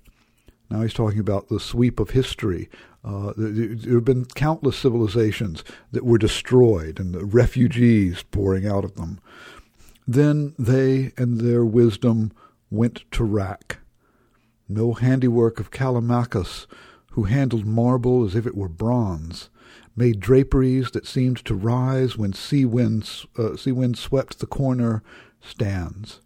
[0.70, 2.68] Now he's talking about the sweep of history.
[3.04, 8.94] Uh, there have been countless civilizations that were destroyed and the refugees pouring out of
[8.94, 9.20] them.
[10.06, 12.32] Then they and their wisdom
[12.70, 13.78] went to rack.
[14.68, 16.66] No handiwork of Callimachus,
[17.12, 19.50] who handled marble as if it were bronze,
[19.96, 25.02] made draperies that seemed to rise when sea winds, uh, sea wind swept the corner
[25.40, 26.20] stands.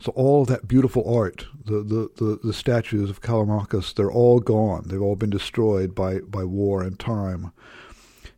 [0.00, 4.84] So all that beautiful art, the, the, the, the, statues of Callimachus, they're all gone.
[4.86, 7.52] They've all been destroyed by, by war and time.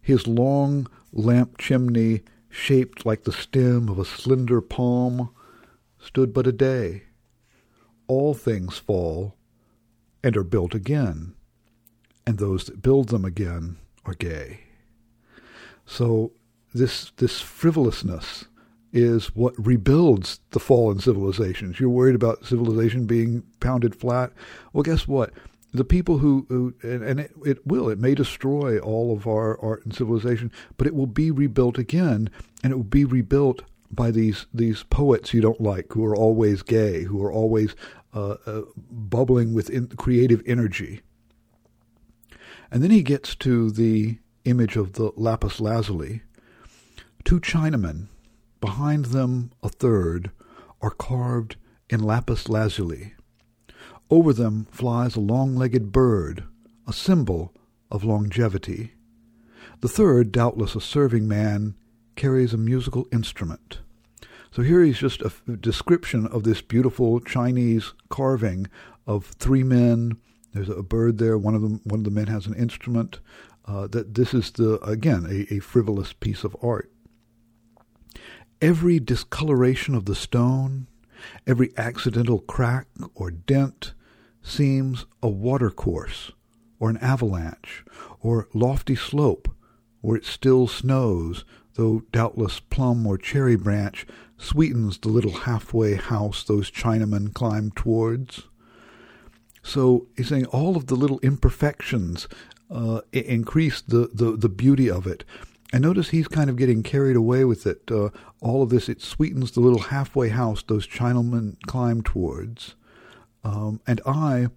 [0.00, 5.30] His long lamp chimney, shaped like the stem of a slender palm,
[5.98, 7.04] stood but a day.
[8.06, 9.36] All things fall
[10.22, 11.34] and are built again,
[12.26, 14.60] and those that build them again are gay.
[15.86, 16.32] So
[16.74, 18.46] this this frivolousness
[18.92, 21.80] is what rebuilds the fallen civilizations.
[21.80, 24.32] You're worried about civilization being pounded flat.
[24.72, 25.32] Well, guess what?
[25.72, 29.58] The people who, who and, and it, it will, it may destroy all of our
[29.60, 32.28] art and civilization, but it will be rebuilt again,
[32.62, 36.62] and it will be rebuilt by these these poets you don't like, who are always
[36.62, 37.74] gay, who are always
[38.12, 41.00] uh, uh, bubbling with in, creative energy.
[42.72, 46.22] And then he gets to the image of the lapis lazuli.
[47.22, 48.08] Two Chinamen
[48.62, 50.30] Behind them, a third,
[50.80, 51.56] are carved
[51.90, 53.12] in lapis lazuli.
[54.08, 56.44] Over them flies a long legged bird,
[56.88, 57.52] a symbol
[57.90, 58.94] of longevity.
[59.82, 61.74] The third, doubtless a serving man,
[62.16, 63.80] carries a musical instrument.
[64.50, 68.68] So here is just a description of this beautiful Chinese carving
[69.06, 70.16] of three men.
[70.52, 71.38] There's a bird there.
[71.38, 73.20] One of them, one of the men has an instrument.
[73.64, 76.92] Uh, that this is the again a, a frivolous piece of art
[78.62, 80.86] every discoloration of the stone,
[81.48, 83.92] every accidental crack or dent
[84.40, 86.30] seems a watercourse
[86.78, 87.84] or an avalanche
[88.20, 89.48] or lofty slope
[90.00, 91.44] where it still snows,
[91.74, 94.06] though doubtless plum or cherry branch
[94.38, 98.44] sweetens the little halfway house those Chinamen climb towards.
[99.62, 102.28] So he's saying all of the little imperfections
[102.70, 105.24] uh, increase the, the, the beauty of it.
[105.72, 107.90] I notice he's kind of getting carried away with it.
[107.90, 108.10] Uh,
[108.40, 112.74] all of this, it sweetens the little halfway house those Chinamen climb towards.
[113.44, 114.48] Um, and I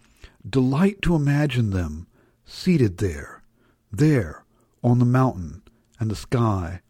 [0.48, 2.08] delight to imagine them
[2.46, 3.44] seated there,
[3.92, 4.44] there,
[4.84, 5.64] on the mountain
[6.00, 6.82] and the sky.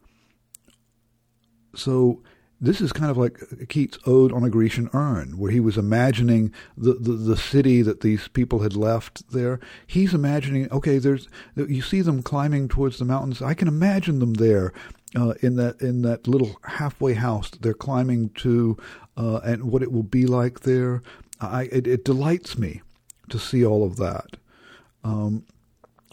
[1.75, 2.21] So
[2.59, 3.37] this is kind of like
[3.67, 7.99] Keats' Ode on a Grecian Urn, where he was imagining the, the, the, city that
[7.99, 9.59] these people had left there.
[9.85, 13.41] He's imagining, okay, there's you see them climbing towards the mountains.
[13.41, 14.73] I can imagine them there
[15.15, 18.77] uh, in that in that little halfway house that they're climbing to,
[19.17, 21.03] uh, and what it will be like there.
[21.41, 22.81] I, it, it, delights me
[23.29, 24.37] to see all of that.
[25.03, 25.45] Um,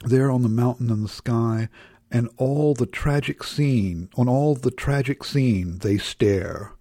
[0.04, 1.68] there on the mountain in the sky,
[2.12, 6.72] and all the tragic scene, on all the tragic scene, they stare.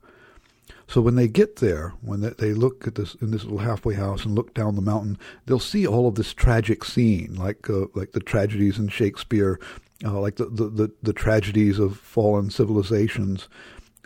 [0.87, 4.25] So when they get there, when they, look at this in this little halfway house
[4.25, 8.11] and look down the mountain, they'll see all of this tragic scene, like uh, like
[8.11, 9.57] the tragedies in Shakespeare,
[10.03, 13.47] uh, like the, the, the, the, tragedies of fallen civilizations.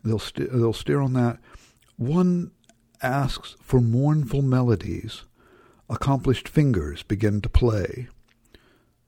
[0.04, 1.40] They'll they st- they'll stare on that.
[1.98, 2.52] One
[3.02, 5.24] asks for mournful melodies.
[5.90, 8.10] Accomplished fingers begin to play.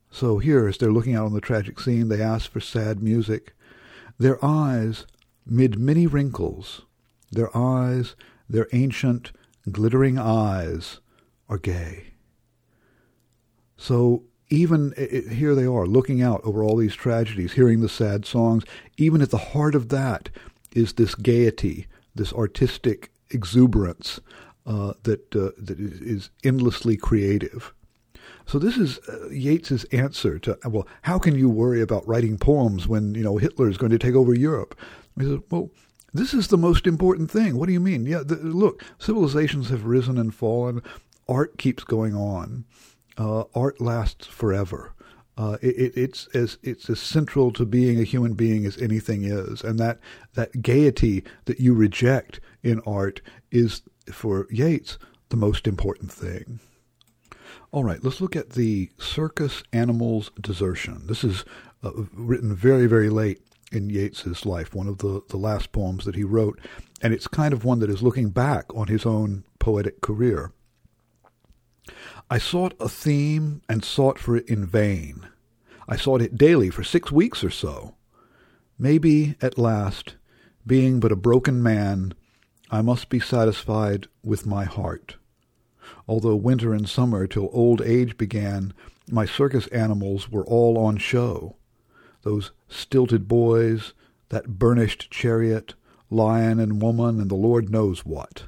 [0.10, 3.54] So here, as they're looking out on the tragic scene, they ask for sad music.
[4.18, 5.06] Their eyes,
[5.46, 6.84] mid many wrinkles,
[7.32, 8.16] their eyes,
[8.50, 9.32] their ancient,
[9.70, 11.00] glittering eyes,
[11.50, 12.14] are gay.
[13.76, 18.26] So even it, here they are, looking out over all these tragedies, hearing the sad
[18.26, 18.64] songs.
[18.98, 20.30] Even at the heart of that
[20.72, 24.20] is this gaiety, this artistic exuberance
[24.66, 27.74] uh, that uh, that is endlessly creative.
[28.48, 32.88] So this is uh, Yeats's answer to well, how can you worry about writing poems
[32.88, 34.80] when you know Hitler is going to take over Europe?
[35.20, 35.70] He said, well,
[36.14, 37.58] this is the most important thing.
[37.58, 38.06] What do you mean?
[38.06, 40.82] Yeah, the, look, civilizations have risen and fallen.
[41.28, 42.64] Art keeps going on.
[43.18, 44.94] Uh, art lasts forever.
[45.38, 49.62] Uh, it, it's as it's as central to being a human being as anything is,
[49.62, 50.00] and that
[50.36, 53.22] that gaiety that you reject in art
[53.52, 53.82] is
[54.12, 54.98] for Yeats
[55.30, 56.60] the most important thing.
[57.72, 61.06] All right, let's look at the circus animals desertion.
[61.08, 61.44] This is
[61.84, 63.42] uh, written very, very late
[63.74, 66.60] in Yeats's life, one of the, the last poems that he wrote,
[67.02, 70.54] and it's kind of one that is looking back on his own poetic career.
[72.30, 75.28] I sought a theme and sought for it in vain.
[75.90, 77.96] I sought it daily for six weeks or so.
[78.80, 80.16] Maybe, at last,
[80.66, 82.14] being but a broken man,
[82.72, 85.18] I must be satisfied with my heart.
[86.08, 88.74] Although winter and summer till old age began,
[89.10, 91.56] my circus animals were all on show.
[92.24, 93.94] Those stilted boys,
[94.30, 95.74] that burnished chariot,
[96.10, 98.44] lion and woman, and the Lord knows what.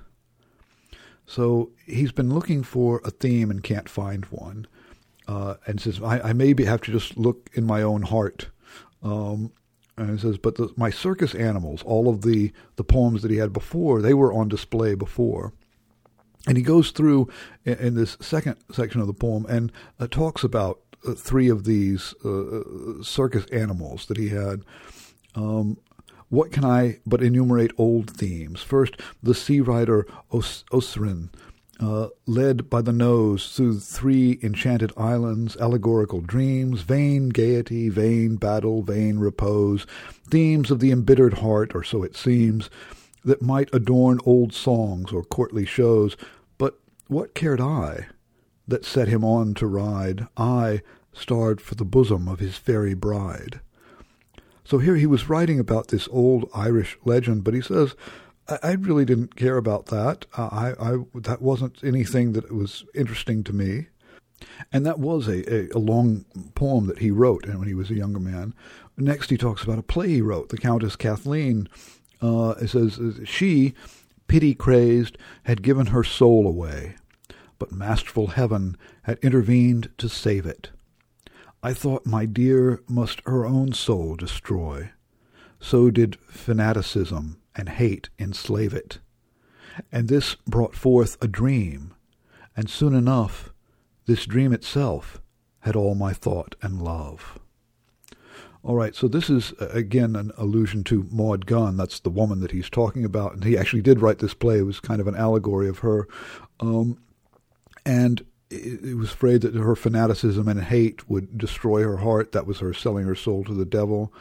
[1.26, 4.68] So he's been looking for a theme and can't find one.
[5.28, 8.48] Uh, and says, I, I maybe have to just look in my own heart.
[9.04, 9.52] Um,
[9.96, 13.38] and he says, but the, my circus animals, all of the, the poems that he
[13.38, 15.54] had before, they were on display before.
[16.48, 17.30] And he goes through
[17.66, 22.14] in, this second section of the poem and uh, talks about uh, three of these
[22.24, 24.62] uh, uh, circus animals that he had.
[25.36, 25.78] Um,
[26.30, 28.62] what can I but enumerate old themes?
[28.62, 31.30] First, the sea rider Os- Oisin,
[31.80, 38.84] uh, led by the nose through three enchanted islands, allegorical dreams, vain gaiety, vain battle,
[38.84, 39.88] vain repose,
[40.30, 42.70] themes of the embittered heart, or so it seems,
[43.24, 46.15] that might adorn old songs or courtly shows.
[46.57, 48.07] But what cared I
[48.67, 50.28] that set him on to ride?
[50.38, 50.82] I
[51.13, 53.59] starved for the bosom of his fairy bride.
[54.63, 57.95] So here he was writing about this old Irish legend, but he says,
[58.63, 60.26] I really didn't care about that.
[60.38, 63.88] I, I that wasn't anything that was interesting to me.
[64.72, 67.95] And that was a, a, a, long poem that he wrote when he was a
[67.95, 68.53] younger man.
[68.97, 71.67] Next, he talks about a play he wrote, The Countess Cathleen.
[72.22, 73.74] Uh, it says, She,
[74.28, 76.95] pity crazed, had given her soul away,
[77.57, 80.70] but masterful heaven had intervened to save it.
[81.61, 84.91] I thought my dear must her own soul destroy.
[85.59, 88.99] So did fanaticism and hate enslave it.
[89.91, 91.93] And this brought forth a dream,
[92.55, 93.53] and soon enough
[94.05, 95.22] this dream itself
[95.59, 97.39] had all my thought and love.
[98.62, 101.78] All right, so this is again an allusion to Maud Gonne.
[101.78, 104.60] That's the woman that he's talking about, and he actually did write this play.
[104.60, 106.07] It was kind of an allegory of her,
[106.60, 106.97] um,
[107.86, 112.34] and it was afraid that her fanaticism and hate would destroy her heart.
[112.34, 114.12] That was her selling her soul to the devil.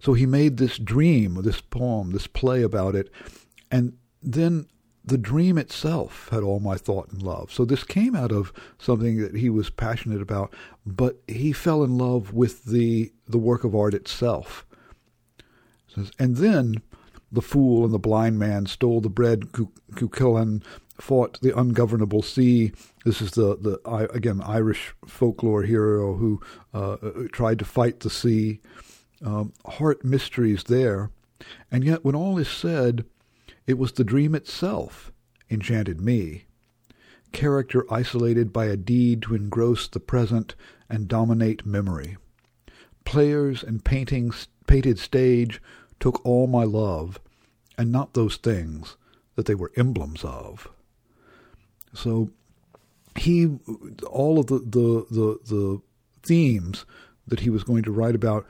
[0.00, 3.10] So he made this dream, this poem, this play about it,
[3.70, 4.66] and then
[5.04, 7.50] the dream itself had all my thought and love.
[7.50, 10.52] So this came out of something that he was passionate about,
[10.84, 14.64] but he fell in love with the the work of art itself.
[16.18, 16.82] And then
[17.30, 19.52] the fool and the blind man stole the bread.
[19.92, 20.62] Cuchulainn
[21.00, 22.72] fought the ungovernable sea.
[23.04, 26.40] This is the the again Irish folklore hero who
[26.72, 26.96] uh,
[27.32, 28.60] tried to fight the sea
[29.24, 31.10] um, heart mysteries there.
[31.70, 33.04] And yet, when all is said,
[33.66, 35.12] it was the dream itself
[35.50, 36.44] enchanted me.
[37.32, 40.54] Character isolated by a deed to engross the present
[40.88, 42.16] and dominate memory.
[43.08, 45.62] Players and paintings, painted stage
[45.98, 47.18] took all my love,
[47.78, 48.96] and not those things
[49.34, 50.68] that they were emblems of.
[51.94, 52.30] So
[53.16, 53.58] he,
[54.06, 55.80] all of the, the, the, the
[56.22, 56.84] themes
[57.26, 58.46] that he was going to write about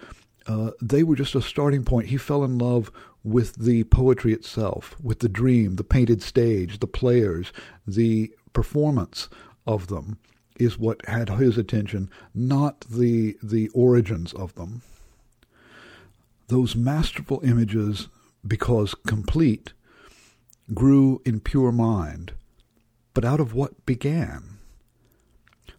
[0.49, 2.09] uh, they were just a starting point.
[2.09, 2.91] He fell in love
[3.23, 7.53] with the poetry itself, with the dream, the painted stage, the players,
[7.87, 9.29] the performance
[9.67, 10.19] of them
[10.59, 14.83] is what had his attention, not the the origins of them.
[16.49, 18.09] Those masterful images,
[18.47, 19.73] because complete,
[20.75, 22.33] grew in pure mind,
[23.15, 24.59] but out of what began?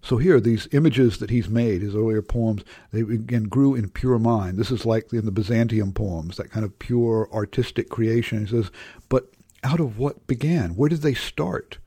[0.01, 4.17] So here, these images that he's made, his earlier poems, they again grew in pure
[4.17, 4.57] mind.
[4.57, 8.45] This is like in the Byzantium poems, that kind of pure artistic creation.
[8.45, 8.71] He says,
[9.09, 9.29] but
[9.63, 10.75] out of what began?
[10.75, 11.79] Where did they start?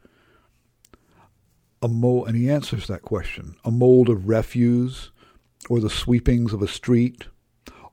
[1.83, 5.11] A mold, and he answers that question: a mold of refuse,
[5.69, 7.27] or the sweepings of a street,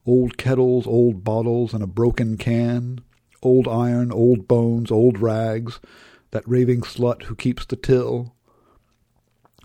[0.06, 3.02] old kettles, old bottles, and a broken can,
[3.42, 5.80] old iron, old bones, old rags,
[6.32, 8.36] that raving slut who keeps the till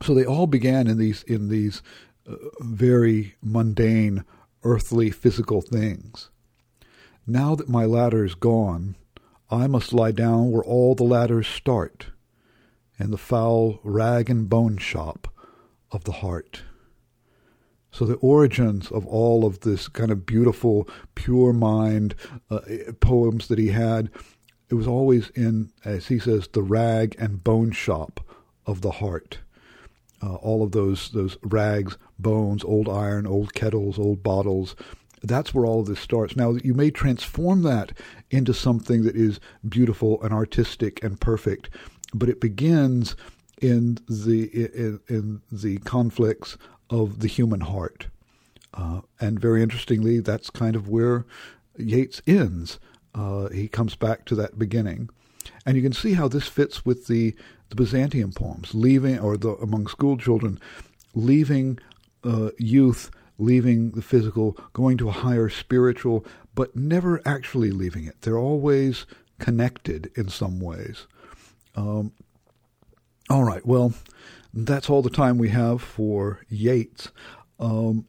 [0.03, 1.83] so they all began in these in these
[2.29, 4.25] uh, very mundane,
[4.63, 6.31] earthly, physical things.
[7.27, 8.97] Now that my ladder is gone,
[9.51, 12.09] I must lie down where all the ladders start,
[12.99, 15.29] in the foul rag and bone shop
[15.91, 16.63] of the heart.
[17.91, 22.15] So the origins of all of this kind of beautiful, pure mind
[22.51, 22.61] uh,
[23.01, 24.11] poems that he had,
[24.69, 28.21] it was always in, as he says, the rag and bone shop
[28.67, 29.39] of the heart
[30.25, 34.75] uh, all of those those rags, bones, old iron, old kettles, old bottles.
[35.23, 36.37] That's where all of this starts.
[36.37, 37.93] Now you may transform that
[38.31, 41.71] into something that is beautiful and artistic and perfect,
[42.15, 43.17] but it begins
[43.61, 46.57] in the in, in the conflicts
[46.91, 48.07] of the human heart.
[48.73, 51.25] Uh, and very interestingly, that's kind of where
[51.79, 52.79] Yeats ends.
[53.15, 55.09] Uh, he comes back to that beginning.
[55.65, 57.35] And you can see how this fits with the,
[57.69, 60.59] the Byzantium poems, leaving, or the among school children,
[61.15, 61.79] leaving
[62.25, 68.21] uh, youth, leaving the physical, going to a higher spiritual, but never actually leaving it.
[68.23, 69.07] They're always
[69.39, 71.07] connected in some ways.
[71.75, 72.13] Um,
[73.31, 73.95] all right, well,
[74.53, 77.11] that's all the time we have for Yeats.
[77.59, 78.07] Um,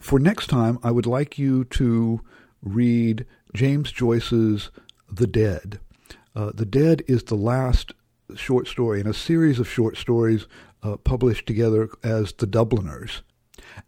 [0.00, 2.20] for next time, I would like you to
[2.62, 4.70] read James Joyce's
[5.10, 5.80] The Dead.
[6.36, 7.92] Uh, the Dead is the last
[8.34, 10.46] short story in a series of short stories
[10.82, 13.22] uh, published together as The Dubliners.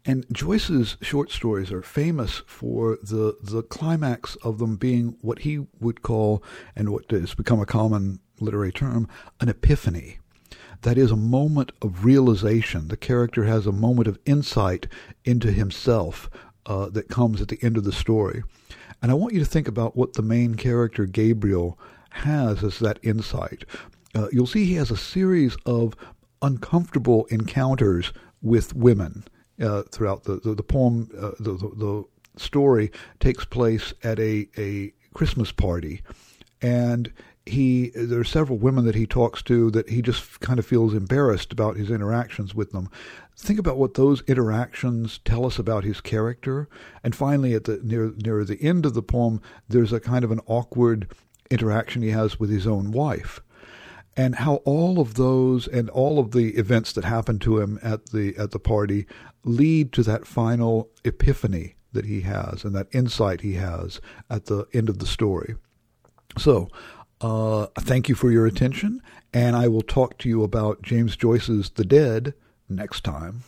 [0.05, 5.67] And Joyce's short stories are famous for the the climax of them being what he
[5.79, 6.43] would call,
[6.75, 9.07] and what has become a common literary term,
[9.39, 10.19] an epiphany.
[10.81, 12.87] That is a moment of realization.
[12.87, 14.87] The character has a moment of insight
[15.25, 16.29] into himself
[16.65, 18.43] uh, that comes at the end of the story.
[19.01, 21.79] And I want you to think about what the main character, Gabriel,
[22.11, 23.65] has as that insight.
[24.15, 25.95] Uh, you'll see he has a series of
[26.41, 29.23] uncomfortable encounters with women
[29.61, 31.09] uh, throughout the, the, the poem.
[31.17, 32.03] Uh, the, the, the
[32.39, 36.01] story takes place at a, a Christmas party.
[36.61, 37.11] And
[37.49, 40.93] he there are several women that he talks to that he just kind of feels
[40.93, 42.89] embarrassed about his interactions with them.
[43.35, 46.67] Think about what those interactions tell us about his character.
[47.03, 50.31] And finally, at the near near the end of the poem, there's a kind of
[50.31, 51.11] an awkward
[51.49, 53.41] interaction he has with his own wife.
[54.15, 58.07] And how all of those and all of the events that happen to him at
[58.07, 59.05] the at the party
[59.43, 64.65] lead to that final epiphany that he has and that insight he has at the
[64.73, 65.55] end of the story.
[66.37, 66.67] So,
[67.21, 69.01] uh, thank you for your attention,
[69.33, 72.33] and I will talk to you about James Joyce's The Dead
[72.69, 73.43] next time.